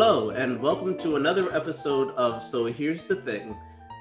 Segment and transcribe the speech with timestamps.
[0.00, 3.56] Hello, and welcome to another episode of So Here's the Thing.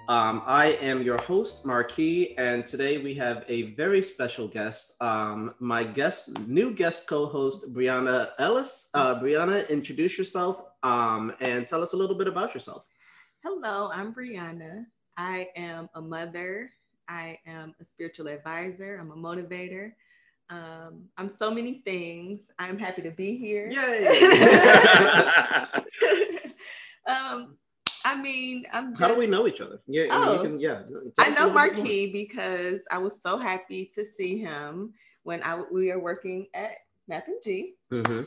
[0.07, 4.93] Um, I am your host, Marquis, and today we have a very special guest.
[5.01, 8.91] Um, my guest, new guest co-host, Brianna Ellis.
[8.93, 12.85] Uh, Brianna, introduce yourself um, and tell us a little bit about yourself.
[13.41, 14.85] Hello, I'm Brianna.
[15.17, 16.73] I am a mother.
[17.09, 18.99] I am a spiritual advisor.
[19.01, 19.93] I'm a motivator.
[20.49, 22.49] Um, I'm so many things.
[22.57, 23.69] I'm happy to be here.
[23.69, 24.07] Yay!
[27.07, 27.57] um,
[28.05, 29.81] I mean, I'm just, How do we know each other?
[29.87, 30.33] Yeah, I mean, Oh.
[30.33, 30.83] you can, yeah.
[31.19, 31.51] I know.
[31.51, 36.71] Marquis because I was so happy to see him when I we were working at
[37.09, 37.73] Map and G.
[37.91, 38.23] Mm-hmm.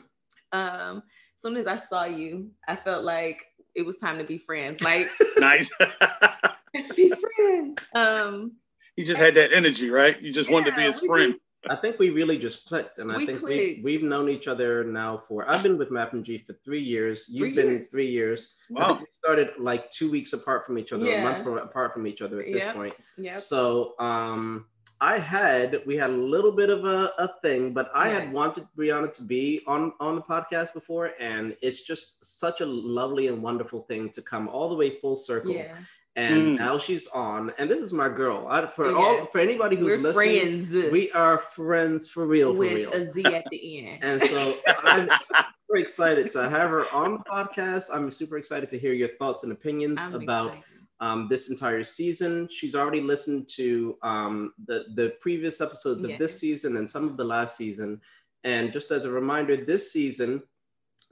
[0.51, 1.03] Um,
[1.35, 3.41] as soon as I saw you, I felt like
[3.73, 4.81] it was time to be friends.
[4.81, 5.71] Like, nice.
[6.75, 7.87] let's be friends.
[7.95, 8.51] Um,
[8.95, 10.21] he just had that energy, right?
[10.21, 11.35] You just wanted to be his friend.
[11.69, 13.83] I think we really just clicked, and I think we, clicked.
[13.83, 15.47] we've known each other now for.
[15.47, 17.27] I've been with Map and G for three years.
[17.29, 18.55] You've Three been three years.
[18.69, 18.87] I Wow.
[18.87, 22.07] think we started like two weeks apart from each other, a month from, apart from
[22.07, 22.75] each other at this Yep.
[22.75, 22.93] point.
[23.17, 23.35] Yeah.
[23.35, 24.65] So um,
[25.03, 28.67] I had we had a little bit of a, a thing, but I had wanted
[28.77, 33.41] Brianna to be on on the podcast before, and it's just such a lovely and
[33.41, 35.51] wonderful thing to come all the way full circle.
[35.55, 35.75] Yeah.
[36.17, 36.57] And Mm.
[36.59, 38.45] now she's on, and this is my girl.
[38.49, 42.59] I, for all for anybody who's We're listening, friends we are friends for real, for
[42.59, 42.91] with real.
[42.91, 44.03] a Z at the end.
[44.03, 47.85] And so I'm super excited to have her on the podcast.
[47.93, 50.63] I'm super excited to hear your thoughts and opinions I'm about excited.
[51.01, 52.47] Um, this entire season.
[52.49, 57.17] She's already listened to um, the, the previous episodes of this season and some of
[57.17, 57.99] the last season.
[58.43, 60.41] And just as a reminder, this season,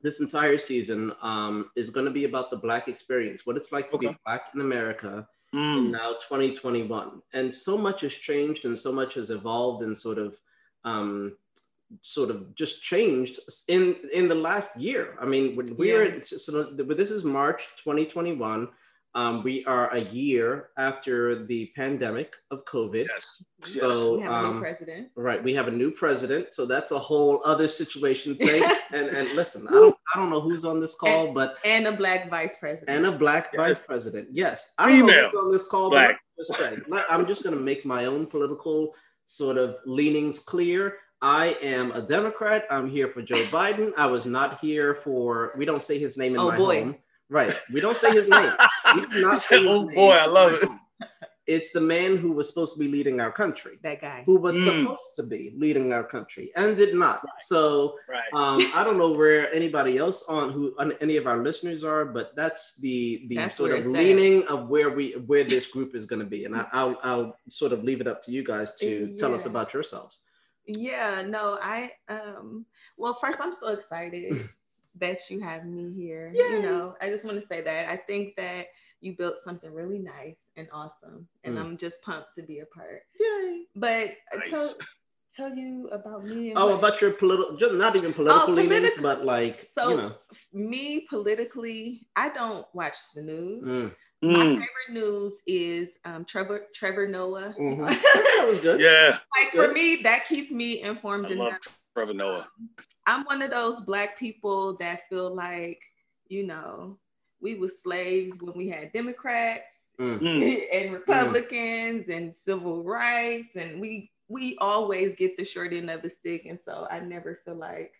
[0.01, 3.89] this entire season um, is going to be about the Black experience, what it's like
[3.89, 5.89] to be Black in America in Mm.
[5.89, 10.37] now 2021 and so much has changed and so much has evolved and sort of
[10.85, 11.35] um
[12.01, 16.19] sort of just changed in in the last year i mean when we Yeah.
[16.21, 18.69] so but this is march 2021
[19.15, 23.41] um, we are a year after the pandemic of covid Yes.
[23.61, 25.07] so we have a new um, president.
[25.15, 29.31] right we have a new president so that's a whole other situation thing and and
[29.31, 32.55] listen i don't i don't know who's on this call but And a black vice
[32.59, 32.95] president.
[32.95, 33.57] and a black Yes.
[33.59, 34.27] vice president.
[34.31, 36.07] Yes, I don't know who's on this call, black.
[36.09, 38.95] but I'm just, saying, I'm just going to make my own political
[39.25, 40.97] sort of leanings clear.
[41.21, 42.65] I am a Democrat.
[42.71, 43.91] I'm here for Joe Biden.
[43.97, 45.53] I was not here for.
[45.57, 46.81] We don't say his name in Oh, my boy.
[46.83, 46.95] home.
[47.29, 47.53] Right.
[47.71, 48.51] We don't say his name.
[48.95, 50.69] We do not He say said, his oh name boy, I love it.
[51.47, 54.21] It's the man who was supposed to be leading our country, that guy.
[54.23, 54.65] who was Mm.
[54.65, 57.25] supposed to be leading our country and did not.
[57.39, 58.31] So Right.
[58.33, 62.05] um, I don't know where anybody else on who on any of our listeners are,
[62.05, 63.93] but that's the the That's sort of it's at.
[63.93, 67.35] leaning of where we where this group is going to be, and I, I'll I'll
[67.47, 70.21] sort of leave it up to you guys to tell us about yourselves.
[70.67, 72.63] Yeah, no, I um
[72.95, 74.37] well first I'm so excited
[74.99, 76.31] that you have me here.
[76.33, 76.41] Yay.
[76.57, 78.67] You know, I just want to say that I think that
[79.01, 81.27] you built something really nice and awesome.
[81.43, 81.61] And Mm.
[81.63, 83.03] I'm just pumped to be a part.
[83.19, 83.63] Yay!
[83.75, 84.49] But uh, Nice.
[84.49, 84.73] tell
[85.35, 88.51] tell you about me and Oh, what- about your political, just not even political Oh,
[88.53, 90.15] leanings, politi- but like so you know.
[90.51, 93.63] me politically, I don't watch the news.
[93.65, 93.95] Mm.
[94.21, 94.53] My Mm.
[94.55, 97.53] favorite news is um, Trevor Trevor Noah.
[97.57, 97.87] Mhm.
[97.87, 98.81] that was good.
[98.81, 99.17] Yeah.
[99.37, 101.78] like for me, that keeps me informed I enough.
[101.99, 102.47] Love Trevor Noah.
[103.07, 105.81] I'm one of those black people that feel like,
[106.27, 106.97] you know,
[107.41, 110.19] we were slaves when we had Democrats Mm.
[110.21, 110.63] Mm.
[110.73, 116.09] and Republicans and civil rights, and we we always get the short end of the
[116.09, 117.93] stick, and so I never feel like,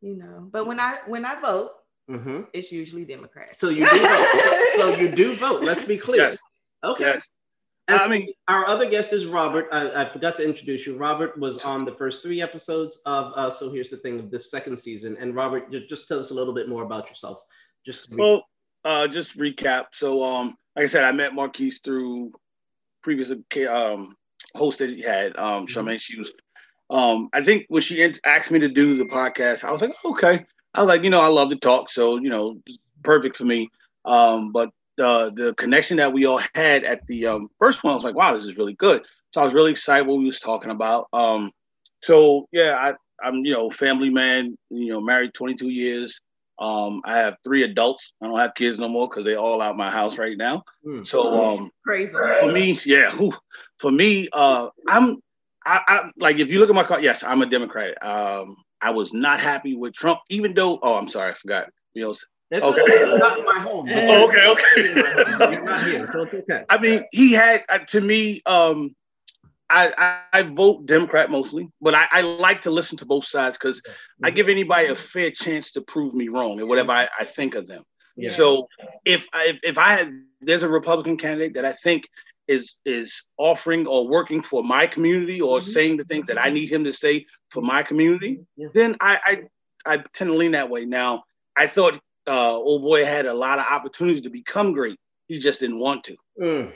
[0.00, 0.48] you know.
[0.50, 1.72] But when I when I vote,
[2.08, 3.58] hmm it's usually Democrats.
[3.58, 4.26] So you do vote.
[4.44, 5.62] So, so you do vote.
[5.62, 6.22] Let's be clear.
[6.22, 6.38] Yes.
[6.82, 7.04] Okay.
[7.04, 7.28] Yes.
[7.88, 9.68] And I mean- our other guest is Robert.
[9.70, 10.96] I, I forgot to introduce you.
[10.96, 14.50] Robert was on the first three episodes of uh, So Here's the Thing of this
[14.50, 15.16] second season.
[15.20, 17.42] And Robert, just tell us a little bit more about yourself.
[17.84, 18.48] Just to Well,
[18.84, 19.86] uh, just recap.
[19.92, 22.32] So, um, like I said, I met Marquise through
[23.02, 23.30] previous
[23.68, 24.16] um,
[24.56, 25.68] host that he had, um, Mhm.
[25.68, 26.32] Charmaine was.
[26.90, 30.44] Um, I think when she asked me to do the podcast, I was like, okay.
[30.74, 32.60] I was like, you know, I love to talk, so you know,
[33.02, 33.68] perfect for me.
[34.04, 37.94] Um, but the the connection that we all had at the um, first one, I
[37.94, 39.02] was like, wow, this is really good.
[39.32, 41.08] So I was really excited what we was talking about.
[41.12, 41.50] Um,
[42.02, 42.94] so yeah, I,
[43.26, 46.20] I'm you know family man, you know, married 22 years.
[46.58, 48.12] Um, I have three adults.
[48.22, 50.62] I don't have kids no more because they're all out my house right now.
[50.86, 51.04] Mm.
[51.04, 52.12] So um, Crazy.
[52.38, 53.32] for me, yeah, whew,
[53.78, 55.18] for me, uh, I'm,
[55.66, 58.00] I, I like if you look at my car, yes, I'm a Democrat.
[58.04, 60.78] Um, I was not happy with Trump, even though.
[60.82, 61.70] Oh, I'm sorry, I forgot.
[61.94, 62.14] You know,
[62.54, 62.80] It's Okay.
[62.82, 63.18] okay.
[63.18, 63.90] not my home.
[63.92, 64.94] Oh, okay, okay.
[65.50, 66.64] You're not here, so it's okay.
[66.68, 68.42] I mean, he had uh, to me.
[68.46, 68.94] Um,
[69.70, 69.92] I,
[70.32, 73.82] I, I vote Democrat mostly, but I, I like to listen to both sides because
[74.22, 77.54] I give anybody a fair chance to prove me wrong and whatever I, I think
[77.54, 77.82] of them.
[78.16, 78.30] Yeah.
[78.30, 78.68] So
[79.04, 80.12] if I, if, if I had
[80.42, 82.04] there's a Republican candidate that I think
[82.46, 85.62] is is offering or working for my community or Mhm.
[85.62, 88.68] saying the things that I need him to say for my community, Yeah.
[88.74, 90.84] then I, I I tend to lean that way.
[90.84, 91.24] Now
[91.56, 94.98] I thought uh, old boy had a lot of opportunities to become great.
[95.28, 96.16] He just didn't want to.
[96.40, 96.72] Mm,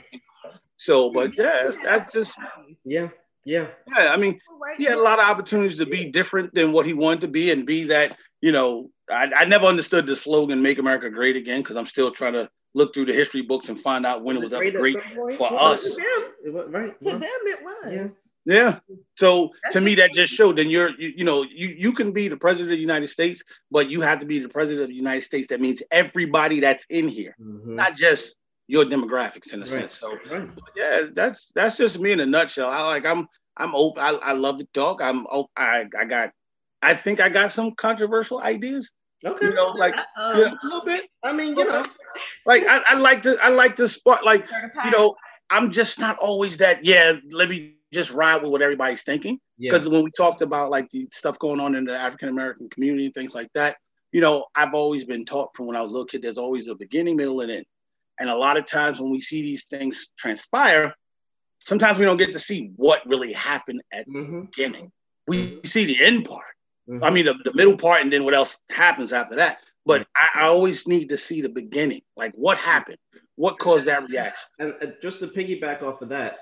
[0.77, 2.35] So, but yeah, that's, that's just
[2.83, 3.09] yeah,
[3.45, 3.67] yeah.
[3.95, 4.11] yeah.
[4.11, 4.39] I mean,
[4.77, 7.51] he had a lot of opportunities to be different than what he wanted to be
[7.51, 11.59] and be that you know i, I never understood the slogan make america great again
[11.61, 14.43] because i'm still trying to look through the history books and find out when it
[14.43, 15.83] was ever at great some for Well, us.
[15.83, 17.01] To them, it was- right.
[17.01, 17.91] to well, them it was.
[17.91, 18.07] Yeah.
[18.49, 18.79] Yeah.
[19.15, 22.11] So That's to me that just showed then you're you, you know you, you can
[22.11, 24.89] be the president of the united states but you have to be the president of
[24.89, 25.47] the united states.
[25.49, 27.75] That means everybody that's in here mhm.
[27.81, 28.35] not just
[28.67, 29.89] your demographics in a Right.
[29.89, 29.93] sense.
[29.99, 30.49] So Right.
[30.75, 32.69] yeah that's that's just me in a nutshell.
[32.69, 35.01] I like i'm i'm open i, I love to talk.
[35.01, 36.31] I'm op- i i got
[36.81, 38.91] i think i got some controversial ideas.
[39.25, 39.47] Okay.
[39.47, 40.39] you know like Uh-oh.
[40.39, 41.09] yeah, a little bit.
[41.23, 41.83] I mean, you know,
[42.45, 44.45] like I, I like to I like to spot like
[44.85, 45.15] you know
[45.49, 49.39] I'm just not always that yeah let me just ride with what everybody's thinking.
[49.57, 49.71] Yeah.
[49.71, 53.05] because when we talked about like the stuff going on in the African American community
[53.05, 53.77] and things like that
[54.11, 56.67] you know I've always been taught from when I was a little kid there's always
[56.67, 57.65] a beginning middle and end.
[58.19, 60.93] And a lot of times when we see these things transpire
[61.65, 64.91] sometimes we don't get to see what really happened at the hmm beginning.
[65.27, 66.45] We see the end part.
[66.87, 69.59] Hmm I mean, the, the middle part, and then what else happens after that.
[69.85, 72.97] But I, I always need to see the beginning, like what happened,
[73.35, 74.33] what caused that reaction.
[74.59, 76.39] and just to piggyback off of that,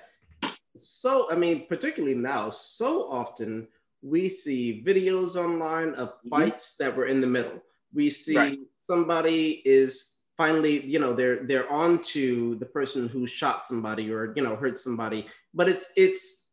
[0.78, 3.68] so I mean, particularly now, so often
[4.02, 6.30] we see videos online of Mhm.
[6.30, 7.62] fights that were in the middle.
[7.94, 8.60] We see Right.
[8.82, 14.34] somebody is finally, you know, they're they're on to the person who shot somebody or
[14.36, 16.46] you know hurt somebody, but it's it's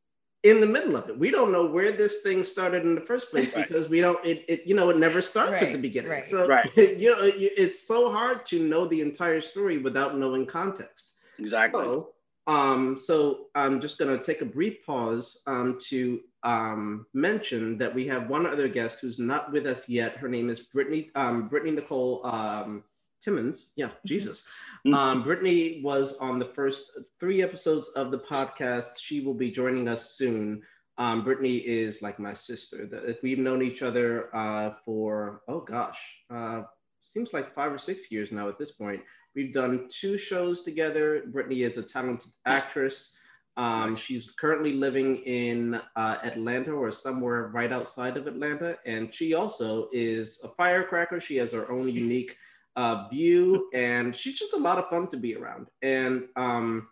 [0.43, 1.19] in the middle of it.
[1.19, 3.67] We don't know where this thing started in the first place Right.
[3.67, 4.23] because we don't.
[4.25, 6.11] It, it you know it never starts at the beginning.
[6.11, 6.25] right.
[6.27, 6.69] So Right.
[6.77, 11.15] you know it- it's so hard to know the entire story without knowing context.
[11.39, 11.83] Exactly.
[11.85, 12.14] So,
[12.47, 17.95] um, so I'm just going to take a brief pause um, to um, mention that
[17.95, 20.17] we have one other guest who's not with us yet.
[20.17, 22.85] Her name is Brittany, um, Brittany Nicole um,
[23.23, 23.73] Timmons.
[23.77, 24.45] Yeah, Jesus.
[24.87, 24.95] Mhm.
[24.95, 29.01] Um, Brittany was on the first three episodes of the podcast.
[29.01, 30.63] She will be joining us soon.
[30.99, 32.87] Um, Brittany is like my sister.
[32.87, 35.99] That we've known each other uh, for oh gosh,
[36.31, 36.65] uh,
[37.05, 39.03] seems like five or six years now at this point.
[39.35, 41.25] We've done two shows together.
[41.27, 43.17] Brittany is a talented actress.
[43.57, 48.79] Um, She's currently living in uh, Atlanta or somewhere right outside of Atlanta.
[48.85, 51.21] And she also is a firecracker.
[51.21, 52.37] She has her own unique
[52.77, 55.69] uh, view, and she's just a lot of fun to be around.
[55.83, 56.89] And um,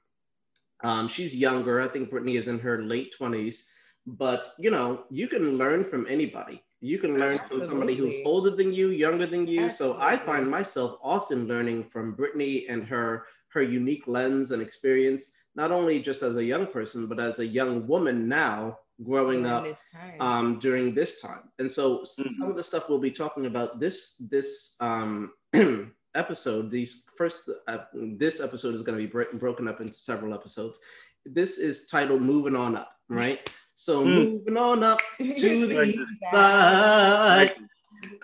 [0.85, 1.81] um, she's younger.
[1.81, 3.65] I think Brittany is in her late 20s.
[4.07, 6.63] But, you know, you can learn from anybody.
[6.83, 9.71] You can learn from somebody who's older than you, younger than you.
[9.71, 15.33] So I find myself often learning from Brittany and her her unique lens and experience,
[15.55, 19.55] not only just as a young person, but as a young woman now growing During
[19.57, 20.17] up this time.
[20.21, 21.45] um, during this time.
[21.61, 22.31] And so s- Mhm.
[22.37, 25.33] some of the stuff we'll be talking about this this um,
[26.15, 30.35] episode, these first uh, this episode is going to be bro- broken up into several
[30.35, 30.81] episodes.
[31.25, 33.41] This is titled "Moving On Up," right?
[33.75, 34.33] So Mm.
[34.33, 35.89] moving on up to the Right.
[35.95, 37.55] east side.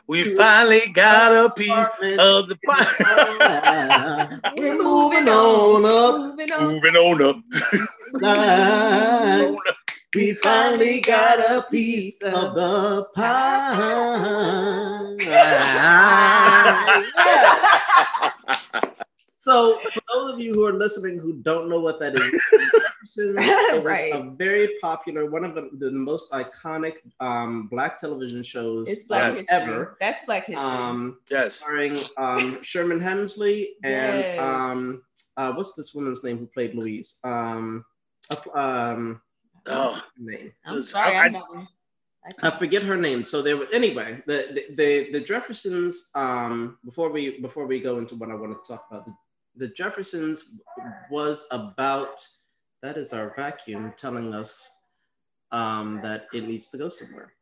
[0.06, 1.68] We finally got a piece
[2.18, 4.28] of the pie.
[4.56, 6.18] We're moving on up.
[6.20, 6.64] Moving on.
[6.64, 7.36] Moving on up.
[8.20, 9.56] side.
[10.14, 14.94] We finally got a piece of the pie.
[17.28, 19.04] Yes.
[19.40, 23.36] So, for those of you who are listening who don't know what that is, Jeffersons,
[23.38, 24.12] it was Right.
[24.12, 29.34] a very popular, one of the, the most iconic um, black television shows It's black
[29.34, 29.46] history.
[29.48, 29.96] ever.
[30.00, 30.64] That's black history.
[30.64, 31.54] Um, Yes.
[31.56, 34.40] starring um, Sherman Hemsley and Yes.
[34.40, 35.02] um,
[35.36, 37.18] uh, what's this woman's name who played Louise?
[37.22, 37.84] Um,
[38.30, 39.22] uh, um,
[39.70, 40.52] Oh, name.
[40.66, 41.68] I'm sorry, I- I'm.
[42.42, 43.22] I forget her name.
[43.24, 44.22] So there were anyway.
[44.26, 46.10] The the the Jeffersons.
[46.14, 49.14] Um, before we before we go into what I want to talk about, the,
[49.58, 50.56] the Jeffersons
[51.10, 52.26] was about.
[52.82, 54.70] That is our vacuum telling us
[55.50, 57.32] um, that it needs to go somewhere.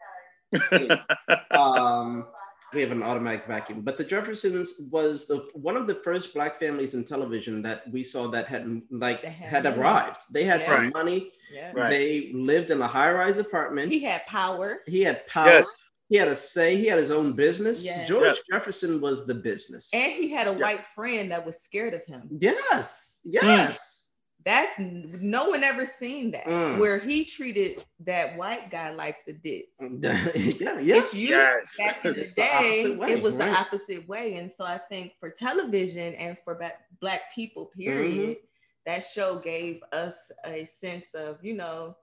[1.50, 2.26] um,
[2.74, 6.58] we have an automatic vacuum, but the Jeffersons was the one of the first black
[6.58, 10.22] families in television that we saw that had like had had arrived.
[10.32, 10.66] They had Yeah.
[10.66, 10.92] some Right.
[10.94, 11.32] money.
[11.52, 11.72] Yeah.
[11.74, 11.90] Right.
[11.90, 13.92] They lived in a high-rise apartment.
[13.92, 14.80] He had power.
[14.86, 15.46] He had power.
[15.46, 15.84] yes.
[16.08, 16.76] He had a say.
[16.76, 17.84] He had his own business.
[17.84, 18.08] Yes.
[18.08, 18.38] George Yes.
[18.50, 19.90] Jefferson was the business.
[19.92, 20.58] And he had a Yeah.
[20.58, 22.28] white friend that was scared of him.
[22.38, 24.12] yes, yes.
[24.44, 26.78] that's no one ever seen that Mm.
[26.78, 29.66] where he treated that white guy like the dick.
[29.80, 30.96] yeah, yeah.
[30.98, 31.74] It's you Yes.
[31.76, 32.50] back in the It's the day,
[32.84, 33.50] opposite way, it was right.
[33.50, 34.34] the opposite way.
[34.36, 38.46] And so I think for television and for ba- black people, period, Mm-hmm.
[38.86, 41.96] that show gave us a sense of, you know,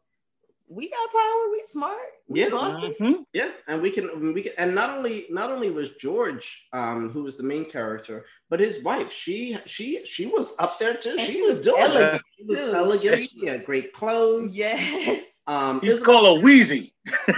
[0.69, 2.49] we got power, we smart, we Yeah.
[2.49, 2.95] bossy.
[2.99, 3.25] Mhm.
[3.33, 7.23] Yeah, and we can we can and not only not only was George um who
[7.23, 11.17] was the main character, but his wife, she she she was up there too.
[11.19, 11.89] She, she was, was doing it.
[11.89, 12.73] elegant, She was too.
[12.73, 13.17] elegant.
[13.29, 14.57] She- She had great clothes.
[14.57, 15.41] Yes.
[15.45, 16.93] Um He's Isabel, called a Weezy.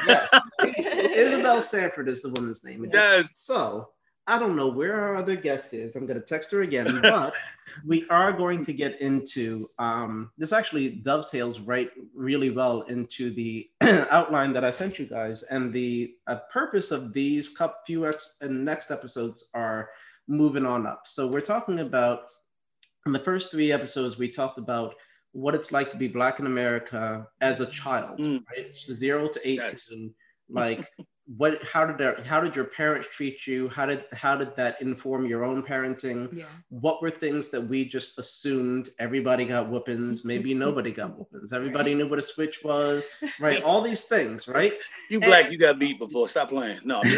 [0.08, 0.29] yes.
[1.15, 2.88] Isabel Sanford is the woman's name.
[2.94, 3.32] Yes.
[3.38, 3.89] So
[4.27, 5.96] I don't know where our other guest is.
[5.96, 7.34] I'm going to text her again, but
[7.86, 10.51] we are going to get into um, this.
[10.51, 13.70] Actually, dovetails right really well into the
[14.10, 18.38] outline that I sent you guys, and the uh, purpose of these cup few ex-
[18.41, 19.89] and next episodes are
[20.27, 21.03] moving on up.
[21.05, 22.22] So we're talking about
[23.05, 24.96] in the first three episodes we talked about
[25.34, 28.41] what it's like to be black in America as a child, Mm.
[28.50, 28.74] right?
[28.74, 29.91] Zero to eighteen, Yes.
[30.50, 30.89] like
[31.27, 34.79] what how did their, how did your parents treat you how did how did that
[34.79, 36.46] inform your own parenting Yeah.
[36.70, 41.96] what were things that we just assumed everybody got whoopings maybe nobody got whoopings everybody
[41.96, 43.08] knew what a switch was
[43.39, 44.74] right all these things right
[45.10, 46.27] You black, you got beat before.
[46.27, 46.79] Stop playing.
[46.84, 47.01] No.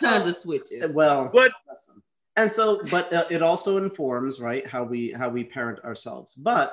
[0.00, 0.94] Tons of switches.
[0.94, 1.52] well What?
[1.68, 2.02] listen.
[2.36, 6.72] and so but uh, it also informs right how we how we parent ourselves but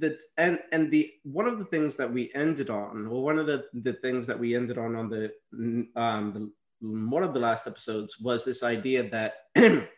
[0.00, 3.46] that's and and the one of the things that we ended on well one of
[3.46, 5.32] the the things that we ended on on the
[5.96, 6.50] um the,
[6.80, 9.34] one of the last episodes was this idea that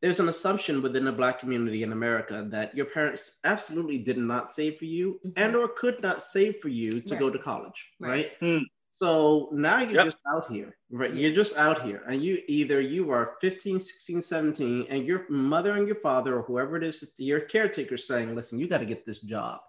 [0.00, 4.52] there's an assumption within the black community in america that your parents absolutely did not
[4.52, 5.32] save for you Mhm.
[5.36, 8.10] and or could not save for you to go to college Right.
[8.10, 8.64] right, Hmm.
[8.98, 10.04] So now you're Yep.
[10.10, 14.22] just out here right you're just out here and you either you are 15 16
[14.22, 18.58] 17 and your mother and your father or whoever it is your caretaker saying listen
[18.58, 19.60] you got to get this job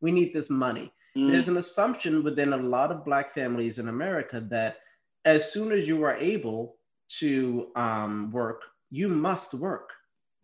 [0.00, 1.30] we need this money Mm.
[1.30, 4.72] there's an assumption within a lot of black families in america that
[5.24, 6.76] as soon as you are able
[7.20, 9.88] to um, work you must work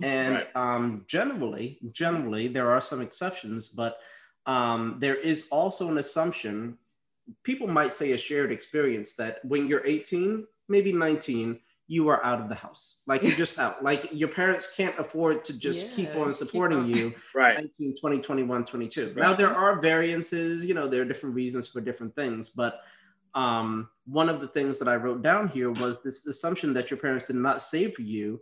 [0.02, 0.56] and Right.
[0.56, 3.98] um, generally generally there are some exceptions but
[4.46, 6.78] um, there is also an assumption
[7.44, 12.40] people might say a shared experience that when you're 18 maybe 19 you are out
[12.40, 16.08] of the house like you're just out like your parents can't afford to just keep
[16.14, 16.88] Yeah, on keep supporting on.
[16.88, 17.54] you right.
[17.56, 21.80] 19 20 21 22 now there are variances you know there are different reasons for
[21.80, 22.80] different things but
[23.34, 26.98] um, one of the things that i wrote down here was this assumption that your
[26.98, 28.40] parents did not save for you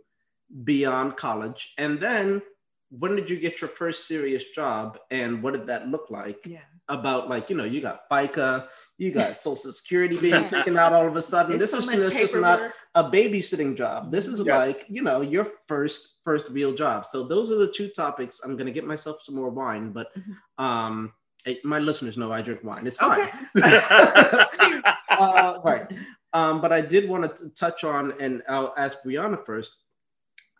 [0.63, 2.41] beyond college and then
[2.89, 6.59] when did you get your first serious job and what did that look like yeah.
[6.91, 8.67] About like you know you got FICA,
[8.97, 11.53] you got Social Security being taken out all of a sudden.
[11.53, 14.11] It's this so is just, not a babysitting job.
[14.11, 14.47] This is Yes.
[14.67, 17.05] like you know your first first real job.
[17.05, 18.41] So those are the two topics.
[18.43, 20.63] I'm gonna get myself some more wine, but Mhm.
[20.63, 21.13] um,
[21.45, 22.85] eh, my listeners know I drink wine.
[22.85, 23.27] It's fine.
[23.57, 24.81] Okay.
[25.09, 25.87] uh, right.
[26.33, 29.77] Um, but I did want to touch on, and I'll ask Brianna first.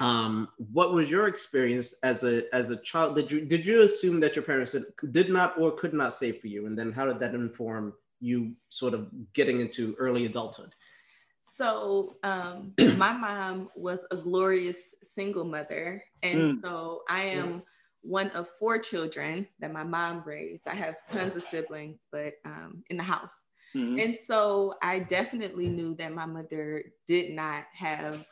[0.02, 3.16] Um, what was your experience as a as a child?
[3.16, 6.42] Did you did you assume that your parents did, did not or could not save
[6.42, 10.74] for you, and then how did that inform you sort of getting into early adulthood?
[11.44, 17.62] So um, my mom was a glorious single mother, and so I am
[18.02, 20.68] one of four children that my mom raised.
[20.68, 24.02] I have tons of siblings, but um, in the house, Mhm.
[24.02, 28.26] and so I definitely knew that my mother did not have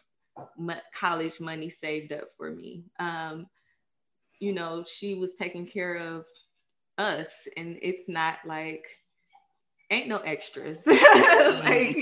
[0.93, 2.83] college money saved up for me.
[2.99, 3.47] Um,
[4.39, 6.25] you know, she was taking care of
[6.97, 8.85] us, and it's not like
[9.91, 10.85] ain't no extras.
[10.87, 11.95] like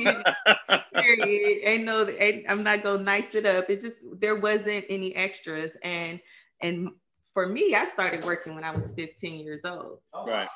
[0.93, 1.59] period.
[1.63, 3.69] Ain't no, ain't, I'm not gonna nice it up.
[3.69, 6.19] It's just there wasn't any extras, and
[6.61, 6.89] and
[7.33, 10.49] for me, I started working when I was 15 years old, Right.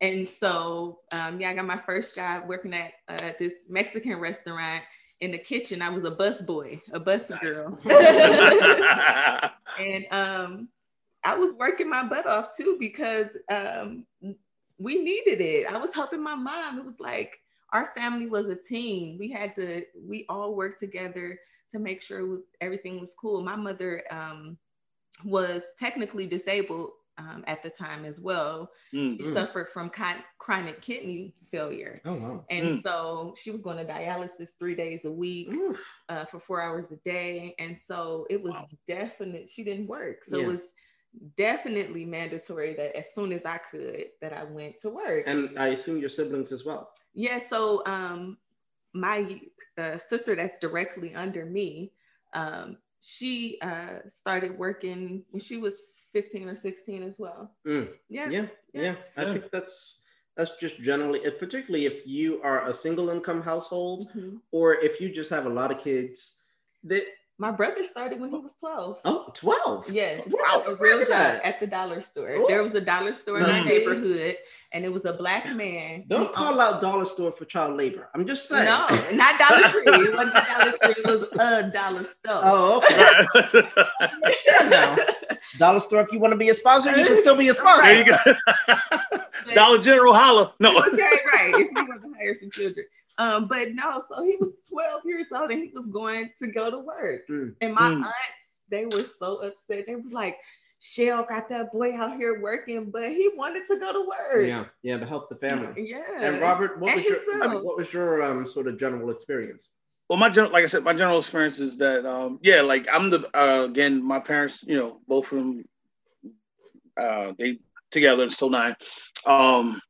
[0.00, 4.82] and so um, yeah, I got my first job working at uh, this Mexican restaurant.
[5.20, 7.76] In the kitchen, I was a bus boy, a bus girl,
[9.78, 10.68] and um,
[11.24, 14.06] I was working my butt off too because um,
[14.78, 15.66] we needed it.
[15.66, 16.78] I was helping my mom.
[16.78, 17.40] It was like
[17.72, 19.18] our family was a team.
[19.18, 21.38] We had to, we all worked together
[21.70, 23.42] to make sure it was everything was cool.
[23.42, 24.56] My mother um,
[25.24, 28.70] was technically disabled um, at the time as well.
[28.94, 29.16] Mm.
[29.16, 29.90] She suffered from
[30.38, 32.00] chronic kidney failure.
[32.04, 32.44] Oh wow!
[32.50, 32.82] And Mm.
[32.82, 35.50] so she was going to dialysis three days a week
[36.08, 37.54] uh, for four hours a day.
[37.58, 38.68] And so it was Wow.
[38.86, 40.24] definite, she didn't work.
[40.24, 40.44] So Yeah.
[40.44, 40.72] it was
[41.36, 45.24] definitely mandatory that as soon as I could, that I went to work.
[45.26, 46.90] And I assume your siblings as well.
[47.14, 48.38] yeah, so um,
[48.94, 49.40] my
[49.76, 51.92] uh, sister that's directly under me,
[52.34, 57.52] um, she uh, started working when she was 15 or 16 as well.
[57.66, 57.88] Mm.
[58.08, 58.28] Yeah.
[58.28, 58.94] Yeah, yeah.
[59.16, 59.32] I Yeah.
[59.32, 60.04] think that's
[60.36, 64.40] that's just generally, if- particularly if you are a single income household Mhm.
[64.52, 66.42] or if you just have a lot of kids.
[66.84, 67.04] That
[67.40, 68.98] My brother started when he was 12.
[69.04, 69.92] oh, 12.
[69.92, 70.60] Yes, Wow.
[70.66, 71.44] a real job At?
[71.44, 72.30] at the dollar store.
[72.32, 72.46] Ooh.
[72.48, 73.64] There was a dollar store in our Nice.
[73.64, 74.36] neighborhood,
[74.72, 76.04] and it was a black man.
[76.08, 78.08] Don't He call out dollar store for child labor.
[78.12, 78.64] I'm just saying.
[78.64, 79.82] No, not Dollar Tree.
[79.86, 80.94] It wasn't Dollar Tree.
[80.98, 82.40] It was a dollar store.
[82.42, 83.68] Oh, okay.
[84.44, 84.96] Sure now.
[85.58, 87.82] Dollar store, if you want to be a sponsor, you can still be a sponsor.
[87.82, 89.16] there you go.
[89.54, 90.54] Dollar General holla.
[90.58, 90.76] No.
[90.76, 90.98] okay,
[91.32, 91.52] right.
[91.54, 92.84] If you want to hire some children.
[93.18, 96.70] Um, but no, so he was 12 years old and he was going to go
[96.70, 97.26] to work.
[97.28, 97.54] Mm.
[97.60, 97.96] And my Mm.
[98.04, 98.12] aunts,
[98.70, 99.86] they were so upset.
[99.86, 100.36] They was like,
[100.80, 104.46] Shell got that boy out here working, but he wanted to go to work.
[104.46, 105.88] Yeah, yeah, to help the family.
[105.88, 106.02] Yeah.
[106.16, 107.64] And Robert, what And was your himself.
[107.64, 109.70] what was your um, sort of general experience?
[110.08, 113.10] Well, my general, like I said, my general experience is that, um, yeah, like I'm
[113.10, 115.64] the uh, again, my parents, you know, both from
[116.96, 117.58] uh, they
[117.90, 118.76] together and still nine.
[119.26, 119.80] Um,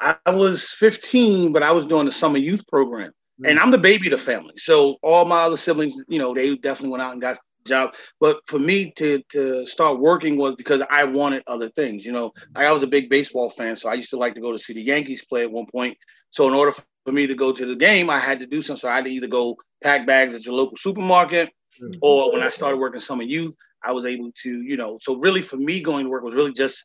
[0.00, 3.12] I, was 15, but I was doing the summer youth program,
[3.44, 4.54] and I'm the baby of the family.
[4.56, 7.36] So all my other siblings, you know, they definitely went out and got
[7.66, 7.94] job.
[8.20, 12.04] But for me to to start working was because I wanted other things.
[12.04, 14.40] You know, like I was a big baseball fan, so I used to like to
[14.40, 15.96] go to see the Yankees play at one point.
[16.30, 18.80] So in order for me to go to the game, I had to do something.
[18.80, 21.50] So I had to either go pack bags at your local supermarket,
[21.80, 21.98] Mhm.
[22.00, 24.98] or when I started working summer youth, I was able to, you know.
[25.00, 26.84] So really, for me, going to work was really just,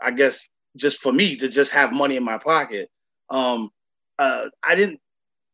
[0.00, 0.46] I guess,
[0.76, 2.90] just for me to just have money in my pocket.
[3.30, 3.70] Um,
[4.18, 5.00] uh, I didn't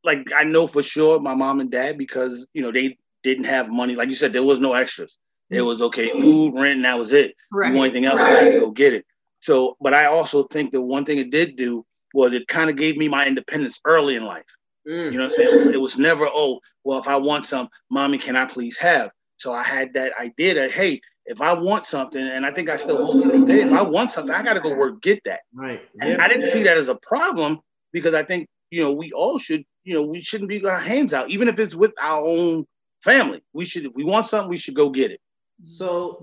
[0.04, 0.30] like.
[0.36, 3.94] I know for sure my mom and dad because you know they didn't have money.
[3.94, 5.18] Like you said, there was no extras.
[5.50, 7.34] It was okay, food, rent, and that was it.
[7.50, 7.72] right.
[7.72, 9.06] You want anything else, I had to go get it.
[9.40, 12.76] So, but I also think the one thing it did do was it kind of
[12.76, 14.44] gave me my independence early in life.
[14.86, 15.12] Mm.
[15.12, 15.54] You know what I'm saying?
[15.54, 18.76] It was, it was never, oh, well, if I want some, mommy, can I please
[18.78, 19.10] have?
[19.36, 22.76] So I had that idea that, hey, if I want something, and I think I
[22.76, 25.22] still hold to this day, if I want something, I got to go work, get
[25.24, 25.40] that.
[25.52, 25.82] Right.
[26.00, 26.24] And Yeah.
[26.24, 27.60] I didn't see that as a problem
[27.92, 30.80] because I think, you know, we all should, you know, we shouldn't be got our
[30.80, 32.64] hands out, even if it's with our own
[33.02, 33.42] family.
[33.52, 35.20] We should, if we want something, we should go get it.
[35.64, 36.18] So,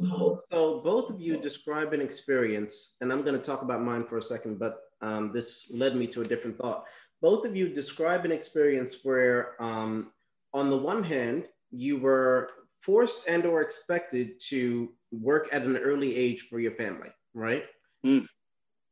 [0.49, 4.17] so both of you describe an experience, and I'm going to talk about mine for
[4.17, 6.85] a second, but um, this led me to a different thought.
[7.21, 10.11] Both of you describe an experience where, um,
[10.53, 12.49] on the one hand, you were
[12.85, 17.65] forced and or expected to work at an early age for your family, right?
[18.05, 18.25] Mm.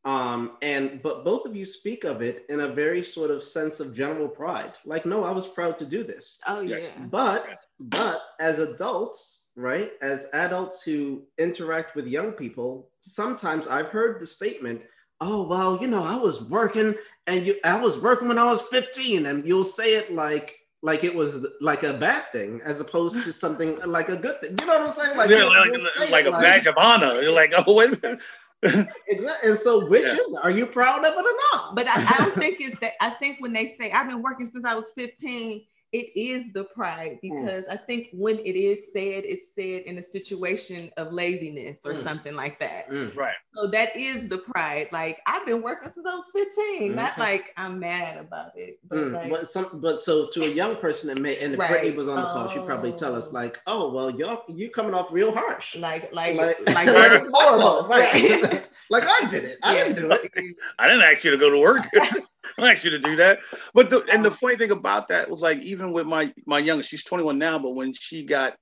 [0.05, 3.79] Um, and but both of you speak of it in a very sort of sense
[3.79, 6.39] of general pride, like, no, I was proud to do this.
[6.47, 6.93] Oh Yes.
[6.97, 7.05] yeah.
[7.09, 7.47] But
[7.79, 9.93] but as adults, right?
[10.01, 14.81] As adults who interact with young people, sometimes I've heard the statement,
[15.21, 16.95] "Oh, well, you know, I was working
[17.27, 21.03] and you I was working when I was 15." And you'll say it like like
[21.05, 24.55] it was like a bad thing as opposed to something like a good thing.
[24.59, 25.17] You know what I'm saying?
[25.17, 27.21] Like, Yeah, you'll- like, say like it a badge of honor.
[27.21, 28.21] You're like, oh, wait a minute.
[29.07, 29.49] Exactly.
[29.49, 30.13] And so which Yeah.
[30.13, 30.37] is?
[30.43, 31.75] Are you proud of it or not?
[31.75, 32.93] But I, I don't think it's that.
[33.01, 36.63] I think when they say I've been working since I was 15, it is the
[36.65, 41.85] pride because I think when it is said, it's said in a situation of laziness
[41.85, 42.03] or Mm.
[42.03, 42.89] something like that.
[42.89, 43.15] Mm.
[43.15, 43.35] Right.
[43.55, 44.89] So that is the pride.
[44.91, 48.79] Like I've been working since I was 15, not like I'm mad about it.
[48.89, 51.59] But Mm, like, but some, but so to a young person that may, and if
[51.59, 51.69] Right.
[51.69, 53.33] Brittany was on the call, she'd probably tell us Oh.
[53.35, 57.13] like, "Oh, well, y'all, you coming off real harsh." like, like, like, like, like, that
[57.13, 58.11] it's is horrible, Right.
[58.41, 58.67] right?
[58.89, 59.57] like I did it.
[59.63, 60.31] I didn't do it.
[60.79, 61.85] I didn't ask you to go to work.
[62.57, 63.39] I didn't you to do that.
[63.73, 66.89] But the, and the funny thing about that was like even with my my youngest,
[66.89, 68.55] she's 21 now, but when she got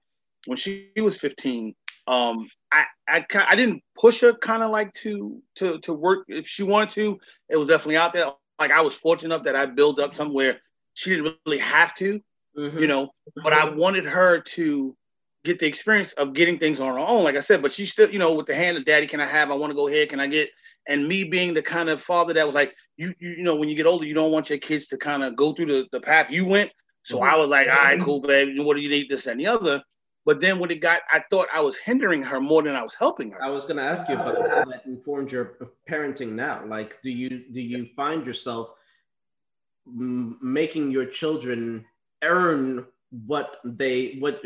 [0.47, 1.75] when she was 15,
[2.07, 6.47] um, I I I didn't push her kind of like to to to work if
[6.47, 7.19] she wanted to.
[7.49, 8.27] It was definitely out there.
[8.59, 10.59] Like I was fortunate enough that I built up somewhere
[10.93, 12.21] she didn't really have to,
[12.57, 12.79] Mhm.
[12.79, 13.11] you know.
[13.43, 14.95] But I wanted her to
[15.43, 17.23] get the experience of getting things on her own.
[17.23, 19.25] Like I said, but she still, you know, with the hand of daddy, can I
[19.25, 19.51] have?
[19.51, 20.05] I want to go here.
[20.05, 20.49] Can I get?
[20.87, 23.69] And me being the kind of father that was like, you, you, you know, when
[23.69, 26.01] you get older, you don't want your kids to kind of go through the, the
[26.01, 26.71] path you went.
[27.03, 27.33] So mm-hmm.
[27.33, 28.05] I was like, all right, mm-hmm.
[28.05, 28.63] cool, baby.
[28.63, 29.09] What do you need?
[29.09, 29.81] This and the other.
[30.25, 32.93] But then when it got, I thought I was hindering her more than I was
[32.93, 33.43] helping her.
[33.43, 35.57] I was going to ask you about how that informed your
[35.89, 36.63] parenting now.
[36.65, 38.69] Like, do you do you find yourself
[39.87, 41.85] m- making your children
[42.21, 44.41] earn what they what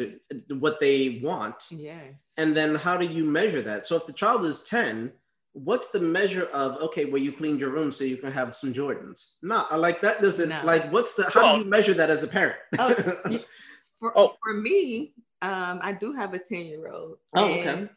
[0.50, 2.34] what they want, yes.
[2.38, 3.86] and then how do you measure that?
[3.88, 5.12] So if the child is ten,
[5.54, 8.74] what's the measure of okay, well you cleaned your room so you can have some
[8.74, 9.34] Jordans?
[9.44, 10.62] No, like that doesn't No.
[10.64, 12.58] like what's the how Well- do you measure that as a parent?
[12.80, 12.94] Oh,
[14.00, 14.36] for, Oh.
[14.44, 17.18] for me, um, I do have a 10 year old.
[17.36, 17.68] Oh, okay.
[17.68, 17.90] and,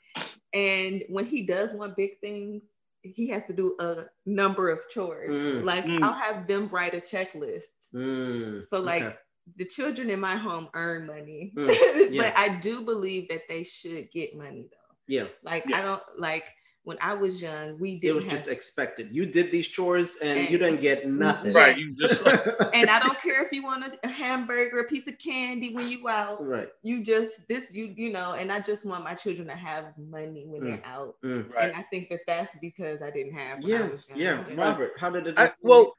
[0.53, 2.63] and when he does want big things,
[3.03, 5.33] he has to do a number of chores.
[5.33, 5.65] Mm.
[5.65, 6.03] Like Mm.
[6.03, 7.63] I'll have them write a checklist.
[7.95, 9.17] Mm, So like okay.
[9.57, 12.23] The children in my home earn money, Mm, yeah.
[12.23, 14.95] but I do believe that they should get money though.
[15.07, 15.79] Yeah, Like Yeah.
[15.79, 16.45] I don't like
[16.85, 19.09] when I was young, we didn't was have, just expected.
[19.13, 21.53] You did these chores and, And- you didn't get nothing.
[21.53, 21.77] Right.
[21.77, 22.27] You just
[22.75, 25.89] and I don't care if you want a, a hamburger, a piece of candy when
[25.89, 26.43] you out.
[26.47, 26.69] right.
[26.83, 30.45] You just this you you know, and I just want my children to have money
[30.47, 31.17] when they're out.
[31.25, 31.53] Mm.
[31.53, 31.69] right.
[31.69, 33.63] And I think that that's because I didn't have.
[33.63, 34.19] when I Yeah, was young.
[34.19, 34.45] yeah.
[34.49, 35.35] And- Robert, how did it?
[35.39, 35.95] I, well,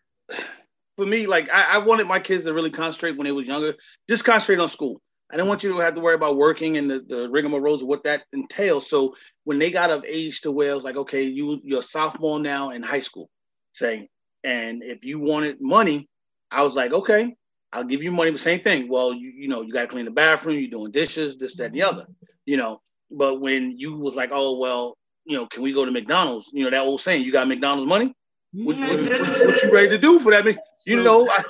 [0.99, 3.73] for me, like I, I wanted my kids to really concentrate when they was younger.
[4.09, 5.01] Just concentrate on school.
[5.31, 7.87] I didn't want you to have to worry about working and the, the rigmaroles of
[7.87, 8.89] what that entails.
[8.89, 11.83] So when they got of age to where it was like, okay, you you're a
[11.83, 13.29] sophomore now in high school,
[13.71, 14.09] say,
[14.43, 16.09] and if you wanted money,
[16.51, 17.33] I was like, okay,
[17.71, 18.31] I'll give you money.
[18.31, 18.89] But same thing.
[18.89, 21.67] Well, you you know you got to clean the bathroom, you're doing dishes, this that
[21.67, 22.05] and the other,
[22.45, 22.81] you know.
[23.09, 26.49] But when you was like, oh well, you know, can we go to McDonald's?
[26.51, 28.13] You know that old saying, you got McDonald's money.
[28.51, 30.45] What, what, what, what you ready to do for that?
[30.45, 31.43] You So, know, I,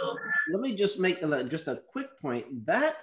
[0.52, 2.98] let me just make a, just a quick point that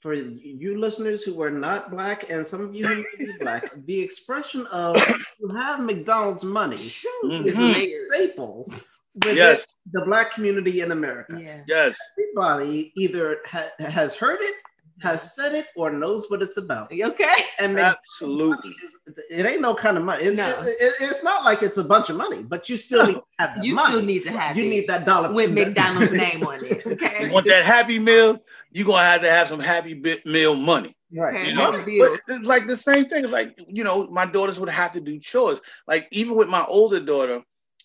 [0.00, 3.70] for you listeners who are not black and some of you who may be black,
[3.86, 4.96] the expression of
[5.38, 7.70] you have McDonald's money is Mhm.
[7.76, 8.68] a staple
[9.14, 11.38] within yes, the black community in America.
[11.40, 11.60] Yeah.
[11.68, 14.54] yes, Everybody either ha- has heard it,
[15.02, 16.90] has said it, or knows what it's about.
[16.92, 17.34] Okay?
[17.58, 18.70] And absolutely.
[18.70, 18.96] McDonald's is-
[19.30, 20.24] it ain't no kind of money.
[20.24, 20.48] It's, No.
[20.48, 23.22] it- it- it's not like it's a bunch of money, but you still need to
[23.38, 23.88] have the You money.
[23.88, 26.84] still need to have you it need that dollar with that- McDonald's name on it.
[26.84, 27.30] You Okay.
[27.30, 28.38] want that Happy Meal?
[28.70, 30.94] You're gonna have to have some Happy Meal money.
[31.14, 31.34] right?
[31.34, 31.48] Okay.
[31.50, 33.24] You know, but it's like the same thing.
[33.24, 35.60] It's like you know, my daughters would have to do chores.
[35.86, 37.42] Like even with my older daughter,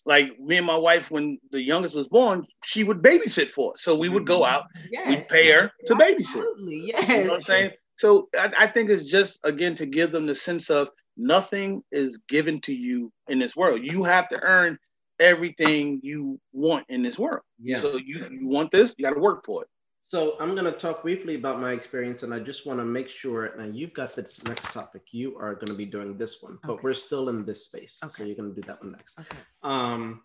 [0.08, 3.82] like me and my wife, when the youngest was born, she would babysit for us.
[3.82, 4.54] So we would go mm-hmm.
[4.54, 5.08] out, Yes.
[5.08, 6.20] we'd pay her to babysit.
[6.20, 6.86] Absolutely.
[6.86, 7.08] yes.
[7.08, 7.70] You know what I'm saying?
[7.98, 12.18] So I, I think it's just again to give them the sense of nothing is
[12.26, 13.84] given to you in this world.
[13.84, 14.78] You have to earn
[15.20, 17.42] everything you want in this world.
[17.62, 17.76] Yeah.
[17.76, 19.68] So you you want this, you got to work for it.
[20.08, 23.10] So I'm going to talk briefly about my experience, and I just want to make
[23.10, 23.52] sure.
[23.58, 25.02] Now you've got this next topic.
[25.12, 26.80] You are going to be doing this one, but Okay.
[26.82, 29.18] we're still in this space, so you're going to do that one next.
[29.20, 29.36] Okay.
[29.62, 30.22] Um,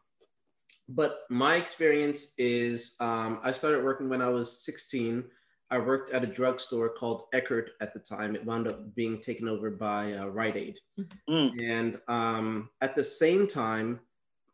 [0.88, 5.22] but my experience is um, I started working when I was 16.
[5.70, 8.38] I worked at a drugstore called Eckerd at the time.
[8.38, 10.80] It wound up being taken over by uh, Rite Aid.
[11.30, 11.62] Mm.
[11.62, 14.00] And um, at the same time,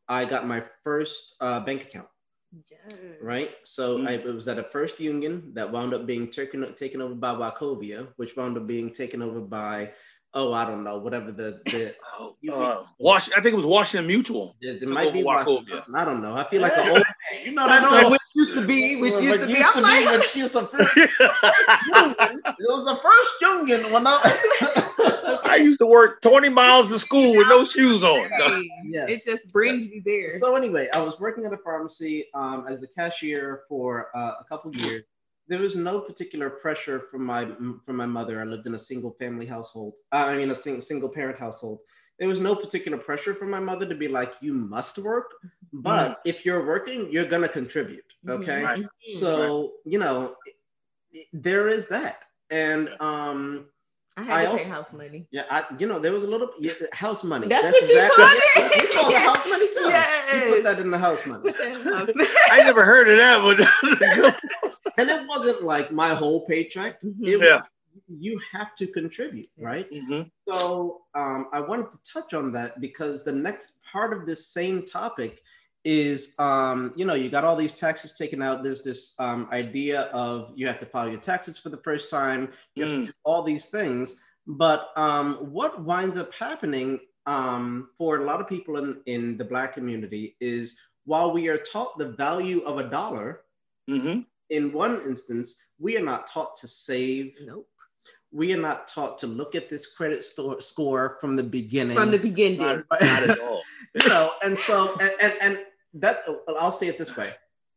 [0.08, 2.08] I got my first uh, bank account
[2.52, 2.98] Yes.
[3.22, 3.52] right?
[3.64, 4.08] So Mm.
[4.10, 7.34] I, it was at a first union that wound up being taken taken over by
[7.34, 9.92] Wachovia, which wound up being taken over by
[10.34, 13.66] oh I don't know whatever the the Oh, You- uh, Wash, I think it was
[13.68, 14.56] Washington Mutual.
[14.62, 15.68] it, Took might be Wachovia.
[15.70, 15.96] Wachovia.
[15.96, 16.36] I don't know.
[16.36, 17.46] I feel like an old man.
[17.46, 19.62] You know that Like, old which used to be, which Well, used what to be.
[19.64, 21.16] I'm like, which used to first union.
[22.60, 24.86] It was the first union when I.
[25.46, 28.30] I used to work 20 miles to school with no shoes on.
[28.86, 29.26] Yes.
[29.26, 30.30] it just brings you there.
[30.30, 34.46] So anyway, I was working at a pharmacy um, as the cashier for uh, a
[34.50, 35.04] couple years.
[35.48, 37.46] There was no particular pressure from my
[37.86, 38.40] from my mother.
[38.42, 39.94] I lived in a single family household.
[40.12, 41.80] Uh, I mean, a sing, single parent household.
[42.20, 45.32] There was no particular pressure from my mother to be like, "You must work,"
[45.72, 48.06] but if you're working, you're gonna contribute.
[48.28, 48.86] Okay, Right.
[49.08, 50.36] so you know,
[51.34, 53.70] there is that, and um,
[54.20, 55.28] I had I to also- pay house money.
[55.32, 57.48] yeah, I you know, there was a little yeah, house money.
[57.48, 58.76] That's what she exactly called it.
[58.76, 58.82] it.
[58.90, 60.38] We call it house money too.
[60.48, 61.42] You put that in the house money.
[61.42, 62.30] Put that in house money.
[62.52, 64.34] I never heard of that, one.
[64.98, 67.02] and it wasn't like my whole paycheck.
[67.02, 67.28] Mhm.
[67.28, 67.62] It was, Yeah.
[68.10, 69.86] you have to contribute, right?
[69.90, 70.04] Yes.
[70.10, 70.32] but Mhm.
[70.48, 74.86] So um, I wanted to touch on that because the next part of this same
[74.86, 75.42] topic
[75.86, 78.64] is, um, you know, you got all these taxes taken out.
[78.64, 82.52] There's this um, idea of you have to file your taxes for the first time.
[82.76, 83.00] You have Mm.
[83.02, 84.16] to do all these things.
[84.48, 89.46] But um, what winds up happening um, for a lot of people in, in the
[89.46, 93.42] Black community is while we are taught the value of a dollar,
[93.90, 94.26] Mhm.
[94.50, 97.34] in one instance, we are not taught to save.
[97.42, 97.68] Nope.
[98.32, 101.96] We are not taught to look at this credit store score from the beginning.
[101.98, 102.60] From the beginning.
[102.60, 103.62] Not, not at all.
[103.96, 107.34] you know, and so and, and and that I'll say it this way.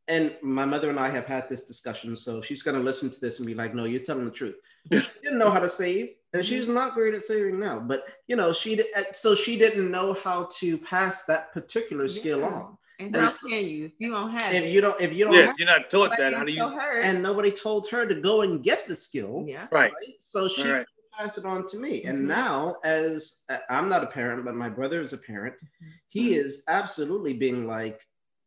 [0.09, 3.39] And my mother and I have had this discussion, so she's gonna listen to this
[3.39, 4.57] and be like, "No, you're telling the truth."
[4.91, 6.75] She didn't know how to save, and she's mm-hmm.
[6.75, 7.79] not great at saving now.
[7.79, 12.41] But you know, she di- so she didn't know how to pass that particular skill
[12.41, 12.47] Yeah.
[12.47, 12.79] on.
[12.99, 14.71] And And how so- can you if you don't have If it?
[14.71, 16.69] you don't, if you don't, Yeah, have, you're not taught Nobody that, how do you?
[16.69, 17.01] her.
[17.01, 19.67] and nobody told her to go and get the skill, yeah.
[19.71, 19.93] Right.
[19.93, 20.15] right?
[20.19, 20.87] So she Right.
[21.13, 22.05] Passed it on to me.
[22.05, 22.27] And Mhm.
[22.27, 25.91] now, as uh, I'm not a parent, but my brother is a parent, Mm-hmm.
[26.09, 28.01] he is absolutely being like,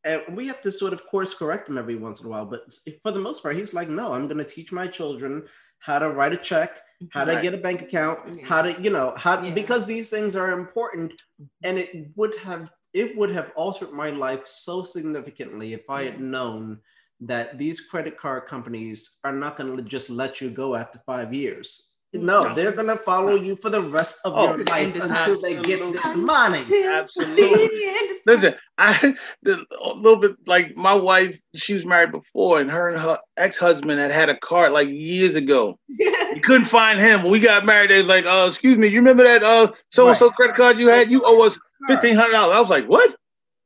[0.03, 2.45] and we have to sort of course correct him every once in a while.
[2.45, 2.61] But
[3.01, 5.47] for the most part, he's like, no, I'm going to teach my children
[5.79, 8.45] how to write a check, how to get a bank account, Yeah.
[8.45, 9.53] how to, you know, how Yeah.
[9.53, 11.13] because these things are important,
[11.63, 16.21] and it would have it would have altered my life so significantly if I had
[16.21, 16.81] known
[17.19, 21.33] that these credit card companies are not going to just let you go after five
[21.33, 21.94] years.
[22.21, 25.39] No, they're going to follow you for the rest of Oh, your life and until
[25.41, 26.59] they get this money.
[26.59, 27.69] Absolutely.
[28.25, 31.39] Listen, I the, a little bit like my wife.
[31.55, 34.89] She was married before, and her and her ex husband had had a card like
[34.89, 35.77] years ago.
[36.35, 37.23] You couldn't find him.
[37.23, 40.09] When we got married, they was like, "Uh, excuse me, you remember that uh so
[40.09, 41.09] and so credit card you had?
[41.09, 43.15] You owe us fifteen hundred dollars." I was like, "What?"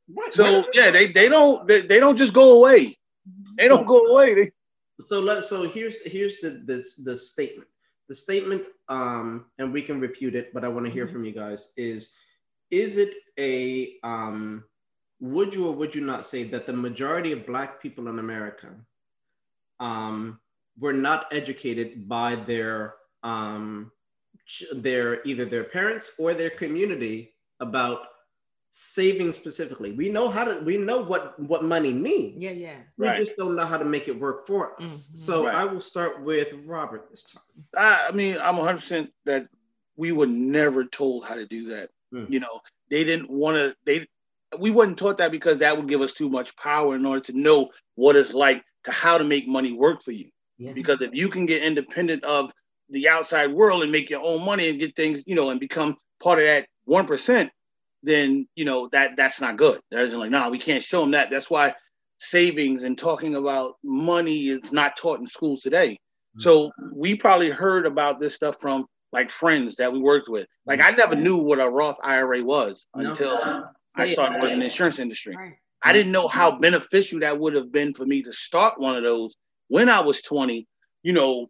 [0.07, 2.95] What- So what- yeah, they they don't they, they don't just go away.
[3.57, 4.35] They don't go away.
[4.35, 4.51] They
[5.01, 7.67] so let so here's here's the this the statement
[8.09, 11.11] the statement um and we can refute it but i want to hear Mhm.
[11.13, 12.13] from you guys is
[12.71, 14.63] is it a um
[15.21, 18.69] would you or would you not say that the majority of black people in america
[19.79, 20.39] um
[20.77, 23.91] were not educated by their um
[24.73, 27.99] their either their parents or their community about
[28.71, 32.75] saving specifically we know how to we know what what money means yeah, yeah.
[32.97, 33.17] we Right.
[33.17, 35.09] just don't know how to make it work for us.
[35.09, 35.17] Mhm.
[35.17, 35.55] So Right.
[35.55, 37.41] I will start with Robert this time.
[37.75, 39.47] I, I mean, I'm 100 percent that
[39.97, 41.89] we were never told how to do that.
[42.11, 42.25] Hmm.
[42.29, 43.75] You know, they didn't want to.
[43.85, 44.07] They
[44.59, 47.33] we wasn't taught that because that would give us too much power in order to
[47.33, 50.29] know what it's like to how to make money work for you.
[50.59, 50.73] Yeah.
[50.73, 52.51] Because if you can get independent of
[52.89, 55.97] the outside world and make your own money and get things, you know, and become
[56.21, 57.51] part of that one percent,
[58.03, 59.79] then you know that that's not good.
[59.91, 61.29] There's like, nah, we can't show them that.
[61.29, 61.73] That's why
[62.19, 65.97] savings and talking about money is not taught in schools today.
[66.37, 66.41] Mm.
[66.41, 70.47] So we probably heard about this stuff from like friends that we worked with.
[70.65, 71.21] Like I never mm.
[71.21, 73.09] knew what a Roth IRA was No.
[73.09, 75.35] until I started working in the insurance industry.
[75.35, 75.53] Right.
[75.81, 79.03] I didn't know how beneficial that would have been for me to start one of
[79.03, 79.35] those
[79.69, 80.67] when I was 20,
[81.03, 81.47] you know,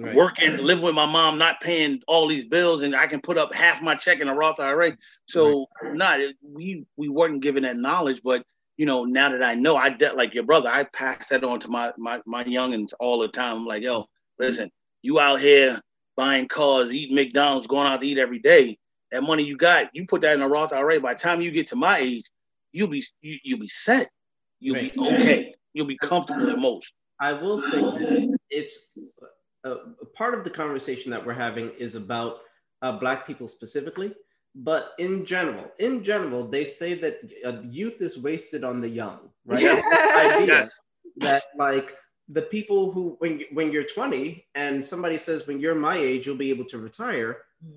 [0.00, 0.16] Right.
[0.16, 3.52] working, living with my mom, not paying all these bills, and I can put up
[3.52, 4.96] half my check in a Roth IRA.
[5.26, 8.42] So not we we weren't given that knowledge, but
[8.78, 11.60] you know, now that I know, I de- like your brother, I pass that on
[11.60, 13.58] to my my my youngins all the time.
[13.58, 14.06] I'm like, yo,
[14.38, 14.70] listen,
[15.02, 15.78] you out here
[16.16, 18.78] buying cars, eating McDonald's, going out to eat every day.
[19.10, 21.00] That money you got, you put that in a Roth IRA.
[21.00, 22.24] By the time you get to my age,
[22.72, 24.08] you'll be you, you'll be set.
[24.58, 25.54] You'll be okay.
[25.74, 26.92] You'll be comfortable at most.
[27.20, 28.92] I will say that it's
[29.64, 32.38] uh, a part of the conversation that we're having is about
[32.82, 34.12] uh, Black people specifically,
[34.54, 39.30] but in general, in general, they say that uh, youth is wasted on the young,
[39.46, 39.62] right?
[39.62, 39.76] Yeah.
[39.76, 40.80] This idea Yes.
[41.18, 41.94] that like
[42.32, 46.26] the people who when you- when you're 20 and somebody says when you're my age
[46.26, 47.30] you'll be able to retire.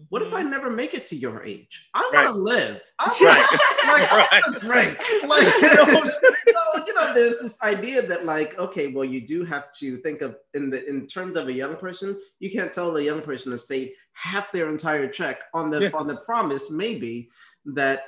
[0.10, 0.50] What if I mm-hmm.
[0.50, 1.90] never make it to your age?
[1.94, 2.82] I want to live.
[3.00, 3.46] I Right.
[3.88, 4.44] like Right.
[4.44, 4.98] want to drink.
[5.30, 6.34] Like You know what I'm saying?
[6.58, 10.22] no, you know, there's this idea that like, okay, well, you do have to think
[10.22, 13.52] of in the in terms of a young person, you can't tell the young person
[13.52, 15.90] to save half their entire check on the Yeah.
[15.94, 17.30] on the promise maybe
[17.66, 18.04] that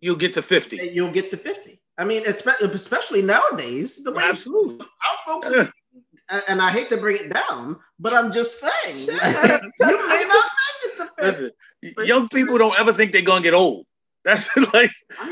[0.00, 0.76] You'll get to 50.
[0.94, 1.82] you'll get to 50.
[1.98, 4.78] I mean, especially nowadays, the way Absolutely.
[4.80, 5.68] our folks Yeah.
[6.30, 10.50] And, and I hate to bring it down, but I'm just saying you may not
[10.50, 11.22] make it to 50.
[11.22, 11.50] Listen,
[12.06, 13.86] young people don't ever think they're gonna get old.
[14.24, 14.90] That's like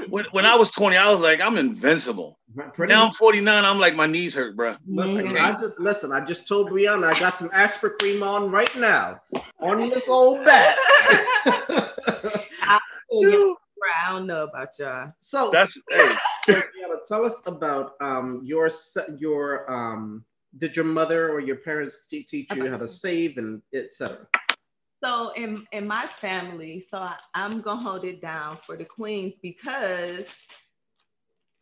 [0.08, 2.38] when, when I was 20, I was like, I'm invincible.
[2.72, 4.76] Pretty Now I'm 49, I'm like, my knees hurt, bro.
[4.86, 5.38] Listen, Okay.
[5.38, 6.10] I just listen.
[6.10, 9.20] I just told Brianna I got some aspirin cream on right now
[9.60, 10.74] on this old back.
[13.10, 13.54] Yeah,
[14.04, 15.12] I don't know about y'all.
[15.20, 18.68] so, That's hey, so Brianna, tell us about um your
[19.18, 20.24] your um.
[20.58, 24.26] Did your mother or your parents te- teach you how to save and etc.
[25.02, 29.34] So in in my family, so I, I'm gonna hold it down for the queens
[29.40, 30.44] because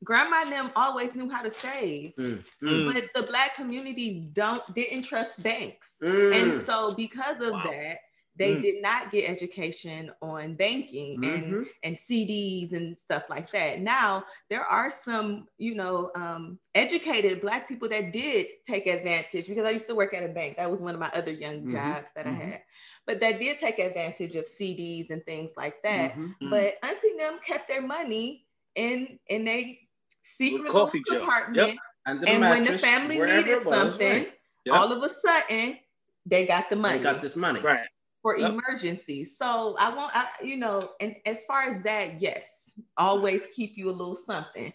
[0.04, 2.14] grandma and them always knew how to save.
[2.18, 2.86] Mm, Mm.
[2.86, 5.98] But the black community don't didn't trust banks.
[6.02, 7.62] mm, And so because of Wow.
[7.64, 7.98] that,
[8.38, 8.60] they Mm.
[8.60, 11.68] did not get education on banking and mhm.
[11.82, 13.80] and CDs and stuff like that.
[13.80, 19.66] Now there are some, you know, um, educated Black people that did take advantage because
[19.66, 20.56] I used to work at a bank.
[20.56, 22.26] That was one of my other young Mhm, jobs that mhm.
[22.26, 22.62] I had,
[23.06, 26.12] but that did take advantage of CDs and things like that.
[26.16, 26.34] Mhm.
[26.40, 26.50] Mm.
[26.50, 29.80] But Auntie and them kept their money in in a
[30.22, 31.20] secret Little little coffee jar.
[31.20, 31.78] compartment.
[32.06, 34.32] Under the And when the family needed it was, something, right.
[34.64, 34.82] Yep.
[34.82, 35.78] all of a sudden
[36.24, 37.60] they got the money They got this money.
[37.60, 37.86] right.
[38.26, 38.58] For Yep.
[38.58, 39.36] emergencies.
[39.38, 43.88] So I want, I, you know, and as far as that, yes, always keep you
[43.88, 44.72] a little something.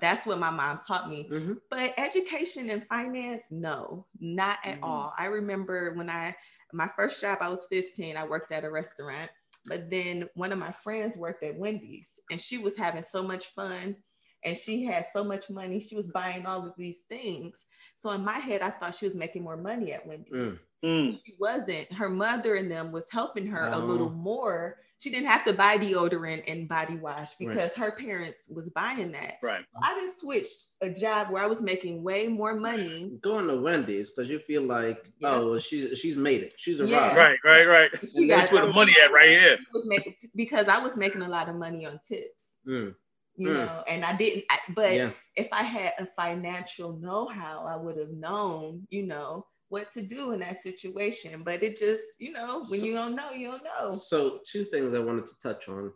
[0.00, 1.30] That's what my mom taught me.
[1.30, 1.60] Mhm.
[1.70, 4.82] But education and finance, no, not at Mhm.
[4.82, 5.12] all.
[5.18, 6.36] I remember when I
[6.72, 8.16] my first job, I was 15.
[8.16, 9.30] I worked at a restaurant,
[9.66, 13.48] but then one of my friends worked at Wendy's, and she was having so much
[13.54, 13.96] fun.
[14.44, 15.80] and she had so much money.
[15.80, 17.66] She was buying all of these things.
[17.96, 20.34] So in my head, I thought she was making more money at Wendy's.
[20.36, 20.58] Mm.
[20.84, 21.18] Mm.
[21.24, 21.90] She wasn't.
[21.92, 23.84] Her mother and them was helping her a Oh.
[23.84, 24.78] little more.
[24.98, 27.48] She didn't have to buy deodorant and body wash Right.
[27.48, 29.36] because her parents was buying that.
[29.42, 29.64] Right.
[29.82, 33.18] I just switched a job where I was making way more money.
[33.22, 35.32] Going to Wendy's because you feel like, Yeah.
[35.34, 36.54] oh, well, she's she's made it.
[36.56, 37.14] She's Yeah.
[37.16, 37.38] Right.
[37.44, 37.66] Right.
[37.66, 37.90] Right.
[38.14, 39.58] She That's got where the money at right here.
[39.74, 42.94] was making because I was making a lot of money on tips, Mm,
[43.36, 43.54] you Mm.
[43.66, 44.44] know, and I didn't.
[44.50, 45.10] I, but yeah.
[45.36, 50.22] if I had a financial know-how, I would have known, you know, what to do
[50.34, 51.42] in that situation.
[51.48, 53.86] But it just, you know, when So- you don't know, you don't know.
[54.12, 55.92] So two things I wanted to touch on.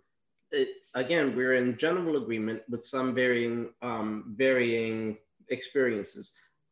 [0.51, 0.69] It,
[1.03, 3.59] again, we're in general agreement with some varying
[3.91, 4.09] um,
[4.45, 4.97] varying
[5.57, 6.25] experiences.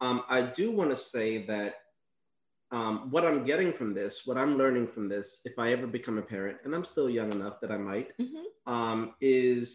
[0.04, 1.72] Um, I do want to say that
[2.76, 6.16] um, what I'm getting from this, what I'm learning from this, if I ever become
[6.18, 8.44] a parent, and I'm still young enough that I might, Mhm.
[8.74, 9.66] um, is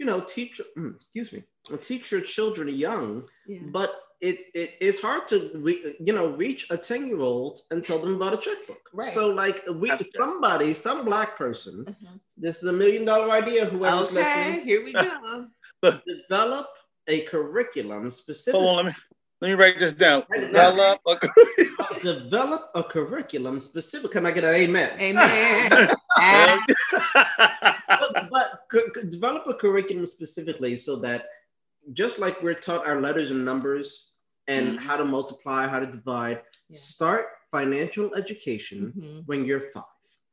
[0.00, 0.60] you know teach
[0.98, 1.40] excuse me
[1.88, 3.08] teach your children young
[3.52, 3.60] Yeah.
[3.78, 3.90] but
[4.28, 5.74] it, it it's hard to re,
[6.06, 9.06] you know reach a 10 year old and tell them about a checkbook Right.
[9.16, 12.14] so like we That's- somebody some black person Uh-huh.
[12.44, 15.46] this is a million dollar idea whoever's Okay, listening here we go.
[16.28, 16.68] develop
[17.14, 18.84] a curriculum specific Hold on.
[18.86, 19.00] Let me
[19.42, 20.22] let me write this down.
[20.30, 20.72] Write it down.
[20.72, 25.88] Develop a- develop a curriculum specific can i get an amen Amen.
[27.88, 31.26] But, but cu- cu- develop a curriculum specifically so that
[31.92, 34.13] just like we're taught our letters and numbers
[34.48, 34.82] and Mhm.
[34.82, 36.78] how to multiply, how to divide, Yeah.
[36.78, 39.22] start financial education mhm.
[39.26, 39.84] when you're five.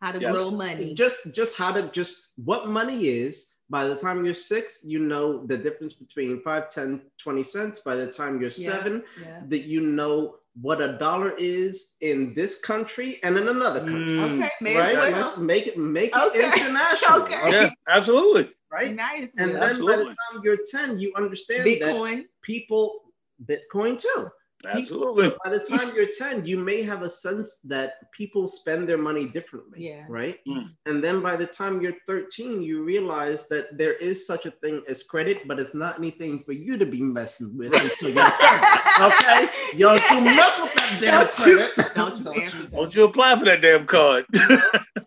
[0.02, 0.34] How to Yes.
[0.36, 0.94] grow money.
[0.94, 3.48] Just just how to just what money is.
[3.70, 7.80] By the time you're six, you know the difference between five, 10, 20 cents.
[7.80, 8.72] By the time you're Yeah.
[8.72, 9.44] seven, Yeah.
[9.48, 14.18] that you know what a dollar is in this country and in another country.
[14.18, 14.98] Mm, Okay, may Right?
[14.98, 17.22] as Let's make it make it international.
[17.22, 17.52] Okay.
[17.52, 18.52] yeah, absolutely.
[18.70, 18.94] Right?
[18.94, 19.32] Nice.
[19.38, 19.60] And Will.
[19.62, 23.11] then by the time you're 10, you understand that people,
[23.46, 24.30] Bitcoin too.
[24.66, 25.34] Absolutely.
[25.44, 29.26] By the time you're 10, you may have a sense that people spend their money
[29.28, 29.88] differently.
[29.88, 30.06] Yeah.
[30.08, 30.38] Right.
[30.48, 30.70] Mm.
[30.86, 34.84] And then by the time you're 13, you realize that there is such a thing
[34.88, 38.68] as credit, but it's not anything for you to be messing with until you're 30.
[39.02, 39.48] Okay?
[39.74, 41.96] You don't you mess with that damn Don't you- credit.
[41.96, 42.72] don't you answer that.
[42.72, 44.26] Don't you apply for that damn card?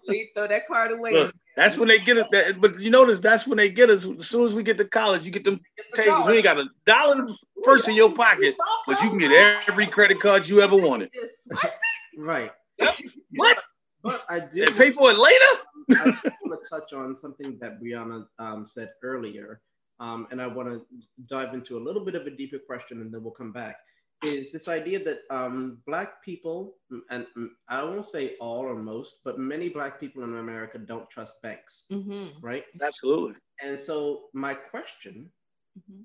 [0.04, 1.12] Please throw that card away.
[1.12, 2.26] Look, That's when they get it.
[2.32, 4.04] That, but you notice that's when they get us.
[4.04, 6.26] As soon as we get to college, you get them Get the takers.
[6.26, 7.26] You ain't got a dollar
[7.64, 8.54] first in your pocket,
[8.86, 9.32] but you can get
[9.68, 11.10] every credit card you ever wanted.
[11.12, 11.72] Just swipe
[12.16, 12.52] Right.
[13.36, 13.58] What?
[14.02, 15.52] But I do And pay for it later.
[15.92, 19.60] I want to touch on something that Brianna um, said earlier,
[19.98, 20.84] um, and I want to
[21.26, 23.76] dive into a little bit of a deeper question, and then we'll come back.
[24.22, 26.76] Is this idea that um, Black people,
[27.10, 31.08] and mm, I won't say all or most, but many Black people in America don't
[31.10, 32.32] trust banks, Mhm.
[32.40, 32.64] right?
[32.82, 33.34] Absolutely.
[33.62, 35.30] And so my question,
[35.78, 36.04] Mhm.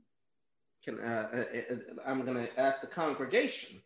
[0.84, 3.82] Can uh, uh, uh, I'm going to ask the congregation.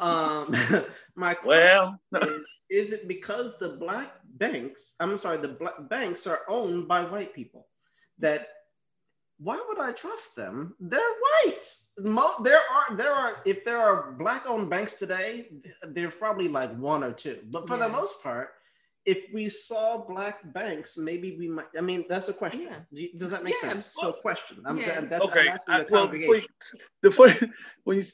[0.00, 0.54] Um,
[1.14, 6.26] my question Well, is, is it because the black banks, I'm sorry, the black banks
[6.26, 7.68] are owned by white people
[8.18, 8.48] that
[9.38, 10.74] why would I trust them?
[10.80, 11.00] They're
[11.44, 11.66] white.
[11.98, 15.48] Mo- there are there are if there are black owned banks today,
[15.82, 17.40] there's probably like one or two.
[17.50, 18.50] But for the most part,
[19.06, 21.66] if we saw black banks, maybe we might.
[21.78, 22.68] I mean, that's a question.
[22.92, 23.08] Yeah.
[23.16, 23.90] Does that make Yeah, sense?
[23.92, 24.62] So, question.
[24.66, 25.08] I'm, Yes.
[25.08, 25.48] that's, okay.
[25.48, 26.50] I'm asking I, the well, congregation.
[27.02, 27.34] the funny
[27.84, 28.04] when you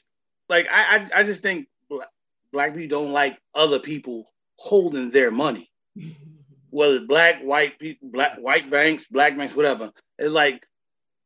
[0.49, 2.09] like, I, I I just think black,
[2.51, 5.69] black people don't like other people holding their money.
[6.69, 9.91] whether it's black, white people, black, white banks, black banks, whatever.
[10.17, 10.65] It's like,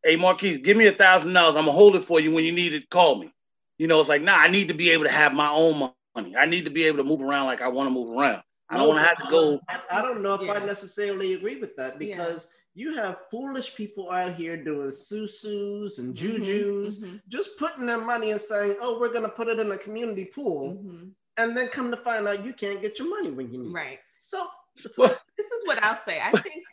[0.04, 1.56] hey, Marquise, give me a thousand dollars.
[1.56, 2.90] I'm gonna hold it for you when you need it.
[2.90, 3.32] Call me.
[3.78, 6.36] You know, it's like, nah, I need to be able to have my own money.
[6.36, 8.42] I need to be able to move around like I want to move around.
[8.70, 9.60] I don't want to have to go.
[9.70, 12.18] I, I don't know if I necessarily agree with that Yeah.
[12.18, 17.86] because you have foolish people out here doing susus and Mhm, jujus, mhm, just putting
[17.86, 21.12] their money and saying, "Oh, we're gonna put it in a community pool," mhm.
[21.38, 23.70] and then come to find out you can't get your money when you need.
[23.70, 23.74] it.
[23.74, 24.00] Right.
[24.20, 26.20] So, so Well, This is what I'll say.
[26.22, 26.64] I think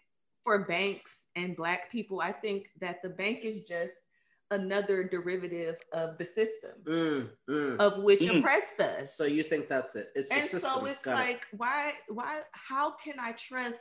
[0.42, 3.94] for banks and black people, I think that the bank is just
[4.50, 7.76] another derivative of the system mm, mm.
[7.78, 8.38] of which Mm.
[8.38, 9.16] oppressed us.
[9.16, 10.10] so you think that's it?
[10.14, 10.72] It's the and system.
[10.80, 11.24] so it's Got it.
[11.32, 13.78] like, why, why, how can I trust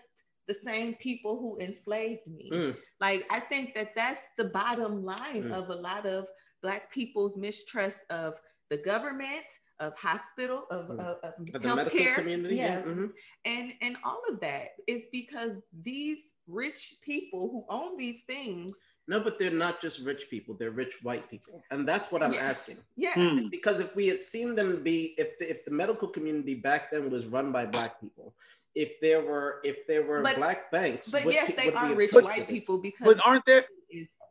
[0.47, 2.49] the same people who enslaved me?
[2.51, 2.77] Mm.
[2.99, 5.53] Like, I think that that's the bottom line Mm.
[5.53, 6.27] of a lot of
[6.61, 9.45] black people's mistrust of the government,
[9.79, 10.99] of hospital, of, Mm.
[10.99, 12.79] of, of But the medical healthcare, community, yeah.
[12.79, 13.11] yeah, mhm.
[13.45, 18.71] and and all of that is because these rich people who own these things,
[19.07, 22.33] No, but they're not just rich people; they're rich white people, and that's what I'm
[22.33, 22.39] Yeah.
[22.51, 22.77] asking.
[22.95, 23.49] yeah, Hmm.
[23.49, 27.09] because if we had seen them be if the, if the medical community back then
[27.09, 28.33] was run by black people
[28.75, 32.11] if there were if there were But- black banks but yes, pe- they are rich
[32.13, 32.47] white it?
[32.47, 33.65] people because But aren't there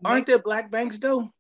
[0.05, 1.31] aren't there black banks though?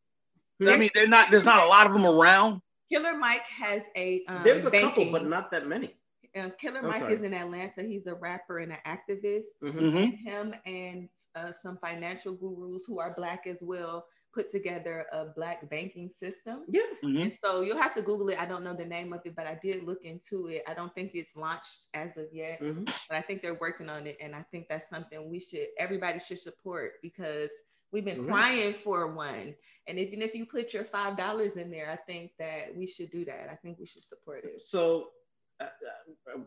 [0.62, 1.30] I mean, they're not.
[1.32, 2.60] There's not a lot of them around.
[2.88, 5.06] Killer Mike has a um, There's a banking.
[5.06, 5.96] couple, but not that many.
[6.34, 7.14] Uh, Killer I'm Mike sorry.
[7.14, 7.82] is in Atlanta.
[7.82, 9.58] He's a rapper and an activist.
[9.62, 9.72] Mhm.
[9.72, 10.02] Mhm.
[10.04, 15.26] And him and uh, some financial gurus who are black as well put together a
[15.26, 16.64] black banking system.
[16.68, 16.80] Yeah.
[17.02, 17.22] Mhm.
[17.24, 18.38] And so you'll have to Google it.
[18.38, 20.62] I don't know the name of it, but I did look into it.
[20.66, 22.86] I don't think it's launched as of yet, Mhm.
[22.86, 24.16] but I think they're working on it.
[24.20, 27.50] And I think that's something we should, everybody should support because
[27.92, 28.28] we've been Mhm.
[28.28, 29.54] crying for one.
[29.86, 33.26] And even if you put your $5 in there, I think that we should do
[33.26, 33.50] that.
[33.50, 34.62] I think we should support it.
[34.62, 35.12] So,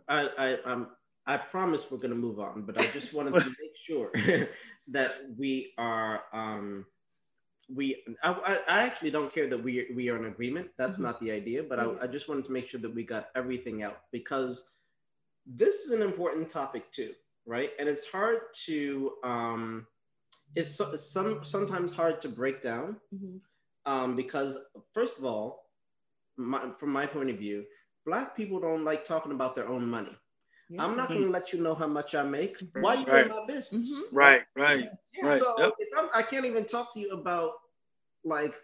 [0.09, 0.89] I, I, um,
[1.25, 4.11] I promise we're going to move on, but I just wanted to make sure
[4.89, 6.85] that we are, um,
[7.73, 10.69] we, I, I actually don't care that we we are in agreement.
[10.77, 11.01] That's Mhm.
[11.01, 11.99] not the idea, but Mhm.
[11.99, 14.69] I, I just wanted to make sure that we got everything out because
[15.45, 17.13] this is an important topic too,
[17.45, 17.71] right?
[17.79, 19.87] And it's hard to, um,
[20.55, 23.41] it's, so, some sometimes hard to break down Mhm.
[23.85, 24.57] um, because
[24.93, 25.69] first of all,
[26.37, 27.65] my, from my point of view,
[28.05, 30.15] black people don't like talking about their own money.
[30.69, 30.83] Yeah.
[30.83, 32.57] I'm not going to let you know how much I make.
[32.79, 33.25] Why are you Right.
[33.25, 33.93] in my business?
[33.93, 34.01] Mhm.
[34.11, 34.89] Right, right.
[35.13, 35.27] Yeah.
[35.29, 35.39] Right.
[35.41, 35.73] So Yep.
[35.79, 37.53] if I'm, I can't even talk to you about
[38.23, 38.55] like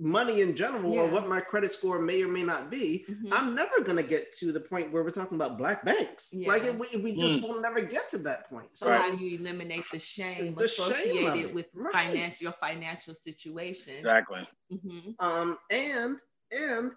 [0.00, 3.04] money in general or what my credit score may or may not be.
[3.08, 3.28] Mhm.
[3.32, 6.32] I'm never going to get to the point where we're talking about black banks.
[6.32, 6.48] Yeah.
[6.48, 7.42] Like we, we just Mm.
[7.48, 8.70] will never get to that point.
[8.76, 9.00] So So Right.
[9.00, 11.54] how do you eliminate the shame The shame associated it.
[11.54, 11.92] with Right.
[11.92, 13.96] finance your financial situation?
[13.96, 14.46] Exactly.
[14.72, 15.14] Mhm.
[15.18, 16.20] um and
[16.52, 16.92] and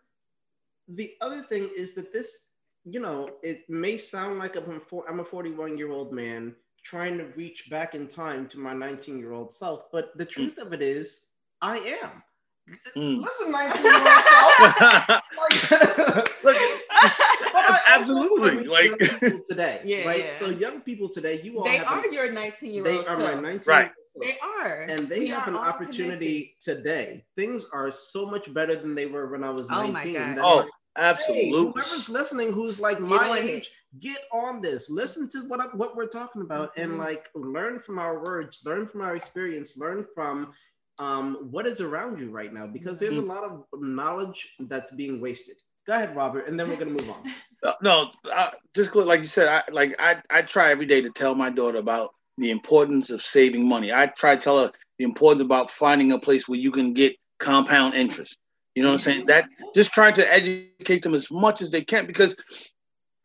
[0.96, 2.48] the other thing is that this
[2.86, 7.18] you know it may sound like i'm a, I'm a 41 year old man trying
[7.20, 10.74] to reach back in time to my 19 year old self but the truth of
[10.74, 11.28] it is
[11.62, 12.24] i am
[12.96, 13.20] Mm.
[13.22, 14.60] listen 19 year old self
[15.42, 16.58] like, Look,
[17.54, 18.98] but Absolutely, like-
[19.46, 20.32] today Yeah, right yeah.
[20.32, 22.98] so young people today you all they have are an- your 19 year old they
[23.00, 23.82] old are my 19 Right.
[23.82, 24.82] year old self They are.
[24.84, 27.26] and they We have an all opportunity today.
[27.36, 30.38] Things are so much better than they were when I was 19 Oh my God.
[30.38, 31.52] that, oh, like, hey, absolutely.
[31.52, 33.70] whoever's listening who's like Get my age,
[34.00, 34.90] get on this.
[34.90, 36.98] Listen to what I- what we're talking about and Mhm.
[37.00, 40.54] like learn from our words, learn from our experience, learn from
[41.00, 45.20] um, what is around you right now because there's a lot of knowledge that's being
[45.20, 45.56] wasted.
[45.88, 47.24] Go ahead, Robert, and then we're gonna move on.
[47.64, 51.12] Uh, no, I, just like you said, I like I, I try every day to
[51.12, 53.94] tell my daughter about the importance of saving money.
[53.94, 57.16] I try to tell her the importance about finding a place where you can get
[57.40, 58.40] compound interest.
[58.76, 59.26] You know what I'm saying?
[59.26, 62.36] That just trying to educate them as much as they can because,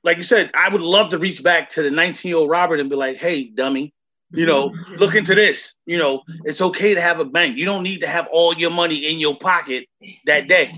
[0.03, 2.81] like you said, I would love to reach back to the 19 year old Robert
[2.81, 3.95] and be like, "Hey, dummy,
[4.33, 5.75] you know, look into this.
[5.87, 7.57] You know, it's okay to have a bank.
[7.57, 9.87] You don't need to have all your money in your pocket
[10.27, 10.73] that day.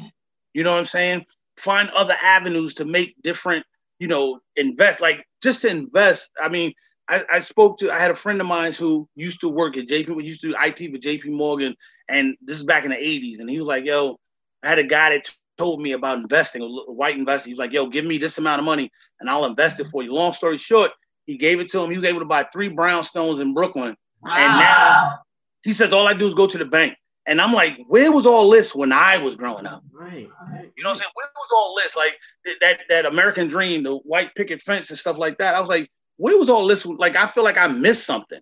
[0.55, 1.25] You know what I'm saying?
[1.57, 3.65] Find other avenues to make different,
[3.99, 5.01] you know, invest.
[5.01, 6.31] Like just to invest.
[6.41, 6.73] I mean,
[7.09, 9.89] I, I spoke to I had a friend of mine who used to work at
[9.89, 11.75] JP, used to do IT for JP Morgan,
[12.09, 13.41] and this is back in the 80s.
[13.41, 14.19] And he was like, yo,
[14.63, 17.47] I had a guy that told me about investing, a white investor.
[17.47, 18.91] He was like, yo, give me this amount of money
[19.21, 20.13] and I'll invest it for you.
[20.15, 20.93] Long story short,
[21.27, 21.91] he gave it to him.
[21.91, 23.97] He was able to buy three brownstones in Brooklyn.
[24.25, 25.19] And now
[25.63, 26.95] he says, all I do is go to the bank.
[27.27, 29.85] And I'm like, where was all this when I was growing up?
[29.93, 30.29] Right.
[30.51, 30.73] right.
[30.77, 31.11] You know what I'm saying?
[31.13, 31.95] Where was all this?
[31.95, 32.19] Like
[32.63, 35.55] that that American dream, the white picket fence and stuff like that.
[35.55, 36.87] I was like, where was all this?
[36.87, 38.41] Like I feel like I missed something.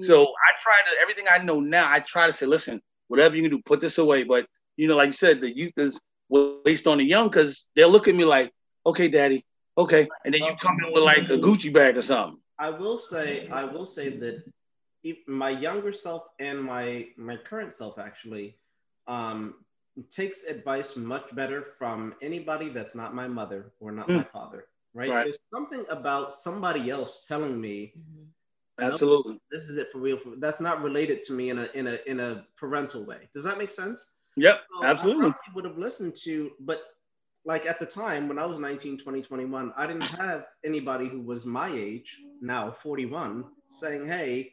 [0.00, 0.30] So hmm.
[0.30, 1.90] I try to everything I know now.
[1.90, 4.22] I try to say, listen, whatever you can do, put this away.
[4.22, 4.46] But
[4.76, 8.08] you know, like you said, the youth is waste on the young because they'll look
[8.08, 8.52] at me like,
[8.86, 9.44] okay, daddy,
[9.78, 12.40] okay, and then you come in with like a Gucci bag or something.
[12.58, 14.44] I will say, I will say that
[15.26, 18.56] my younger self and my my current self actually
[19.06, 19.54] um,
[20.10, 24.66] takes advice much better from anybody that's not my mother or not my father.
[24.94, 25.10] Right?
[25.10, 25.24] Right.
[25.24, 28.26] There's something about somebody else telling me Mhm.
[28.80, 29.40] Absolutely.
[29.52, 30.18] this is it for real.
[30.38, 33.28] That's not related to me in a in a in a parental way.
[33.32, 34.14] Does that make sense?
[34.36, 34.60] Yep.
[34.80, 35.20] So I Absolutely.
[35.30, 36.82] probably would have listened to, but
[37.44, 41.20] like at the time when I was 19, 20, 21, I didn't have anybody who
[41.20, 44.52] was my age, now 41, saying, hey,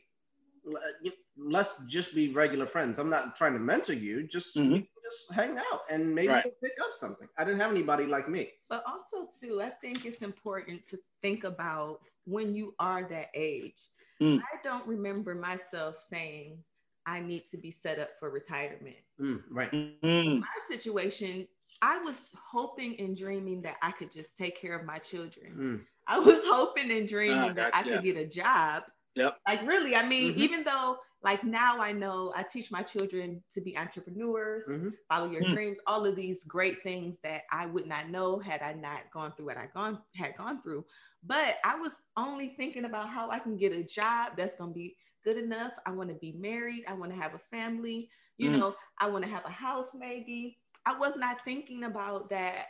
[1.37, 2.99] let's just be regular friends.
[2.99, 4.75] I'm not trying to mentor you, just, we Mhm.
[4.75, 6.61] can just hang out and maybe Right.
[6.61, 7.27] pick up something.
[7.37, 8.51] I didn't have anybody like me.
[8.69, 13.89] But also, too, I think it's important to think about when you are that age.
[14.21, 14.39] Mm.
[14.39, 16.63] I don't remember myself saying
[17.05, 18.97] I need to be set up for retirement.
[19.19, 19.71] Mm, right.
[19.71, 20.39] Mhm.
[20.39, 21.47] My situation,
[21.81, 25.55] I was hoping and dreaming that I could just take care of my children.
[25.55, 28.83] Mm, I was hoping and dreaming Ah, that got- I could get a job.
[29.15, 29.37] Yep.
[29.47, 30.37] Like really, I mean, Mhm.
[30.37, 34.93] even though like now I know I teach my children to be entrepreneurs, mhm.
[35.07, 35.53] follow your Mm.
[35.53, 39.31] dreams, all of these great things that I would not know had I not gone
[39.35, 40.85] through what I gone had gone through.
[41.23, 44.97] But I was only thinking about how I can get a job that's gonna be
[45.23, 45.73] good enough.
[45.85, 46.83] I want to be married.
[46.87, 48.09] I want to have a family.
[48.37, 48.59] You Mm.
[48.59, 50.57] know, I want to have a house maybe.
[50.85, 52.67] I was not thinking about that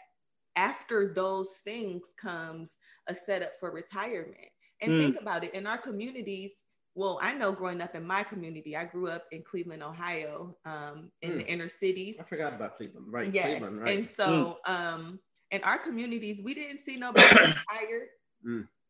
[0.56, 2.78] after those things comes
[3.08, 4.48] a setup for retirement.
[4.82, 4.98] And Mm.
[4.98, 6.66] think about it in our communities.
[6.96, 11.12] Well, I know growing up in my community, I grew up in Cleveland, Ohio, um,
[11.22, 12.18] in the inner cities.
[12.20, 13.06] I forgot about Cleveland.
[13.10, 13.34] Right.
[13.34, 13.62] Yes.
[13.62, 13.98] Cleveland, right.
[13.98, 15.20] And so um
[15.52, 17.38] in our communities, we didn't see nobody
[17.70, 18.10] retired.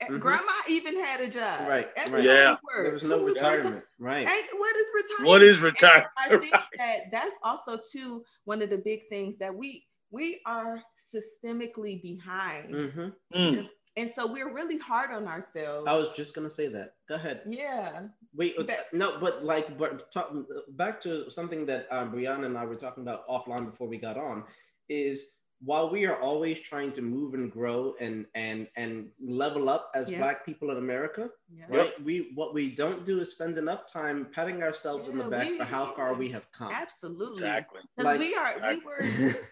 [0.01, 0.07] Mm.
[0.07, 0.21] And Mhm.
[0.21, 1.61] Grandma even had a job.
[1.61, 1.89] Right, right.
[1.95, 2.51] Everybody Yeah.
[2.63, 2.83] worked.
[2.83, 3.85] there was no Who's retirement.
[3.99, 4.27] Right.
[4.27, 5.27] And what is retirement?
[5.27, 6.09] What is And retirement?
[6.17, 10.81] I think that that's also too one of the big things that we we are
[10.97, 13.69] systemically behind, hmm Mm.
[13.95, 15.87] and so we're really hard on ourselves.
[15.89, 16.95] I was just gonna say that.
[17.07, 17.43] Go ahead.
[17.47, 20.33] yeah, Wait, uh, But- no, but like, but talk,
[20.69, 24.17] back to something that um, Brianna and I were talking about offline before we got
[24.17, 24.43] on,
[24.89, 29.91] is while we are always trying to move and grow and and and level up
[29.93, 30.18] as Yeah.
[30.20, 31.66] Black people in America, yeah.
[31.70, 32.03] right?
[32.03, 35.57] We what we don't do is spend enough time patting ourselves on the back we-
[35.59, 36.72] for how far we have come.
[36.72, 37.34] Absolutely.
[37.45, 37.82] Exactly.
[37.95, 39.01] Because Like- we are we were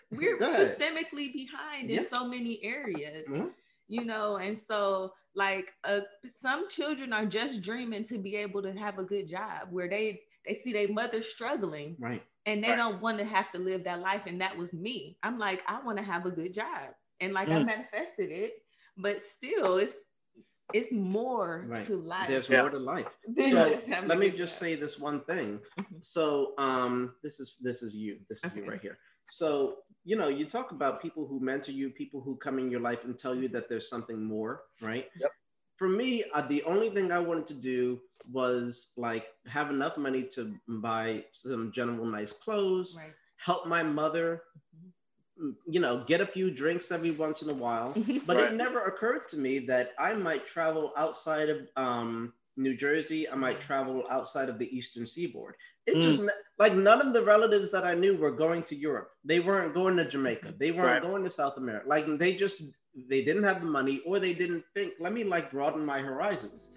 [0.12, 2.01] we're systemically behind Yeah.
[2.01, 3.51] in so many areas Mhm.
[3.88, 8.74] you know and so like uh, some children are just dreaming to be able to
[8.74, 12.24] have a good job where they they see their mother struggling Right.
[12.49, 12.77] And they Right.
[12.77, 15.79] don't want to have to live that life and that was me i'm like i
[15.85, 16.87] want to have a good job
[17.21, 17.65] and like i Mm.
[17.65, 18.53] manifested it
[18.97, 19.95] but still it's
[20.73, 21.85] it's more Right.
[21.85, 22.61] to life There's Yeah.
[22.61, 23.07] more to life.
[23.49, 24.59] So just having a let me just job.
[24.63, 25.59] say this one thing.
[25.79, 26.03] Mhm.
[26.03, 28.19] So um, this is this is you.
[28.29, 28.97] This is you right here.
[29.29, 29.49] So
[30.09, 33.03] you know, you talk about people who mentor you, people who come in your life
[33.05, 35.05] and tell you that there's something more, right?
[35.19, 35.31] Yep.
[35.80, 38.01] For me, uh, the only thing I wanted to do
[38.32, 44.43] was like have enough money to buy some general nice clothes, right help my mother,
[45.41, 47.99] mm, you know, get a few drinks every once in a while.
[48.25, 48.51] But Right.
[48.51, 53.30] it never occurred to me that I might travel outside of um, New Jersey.
[53.30, 55.55] I might travel outside of the Eastern Seaboard.
[55.88, 56.01] It Mm.
[56.01, 56.19] just
[56.59, 59.11] like none of the relatives that I knew were going to Europe.
[59.23, 60.55] They weren't going to Jamaica.
[60.59, 61.01] They weren't Right.
[61.01, 61.88] going to South America.
[61.88, 62.61] Like they just
[63.07, 64.93] they didn't have the money or they didn't think.
[64.99, 66.71] Let me like broaden my horizons.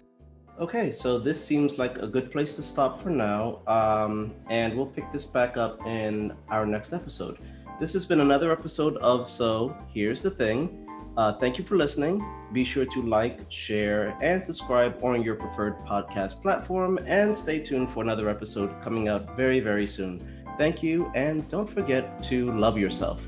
[0.59, 4.85] Okay, so this seems like a good place to stop for now, um, and we'll
[4.85, 7.39] pick this back up in our next episode.
[7.79, 10.87] This has been another episode of So Here's the Thing.
[11.17, 12.23] Uh, thank you for listening.
[12.53, 17.89] Be sure to like, share, and subscribe on your preferred podcast platform, and stay tuned
[17.89, 20.21] for another episode coming out very, very soon.
[20.59, 23.27] Thank you, and don't forget to love yourself.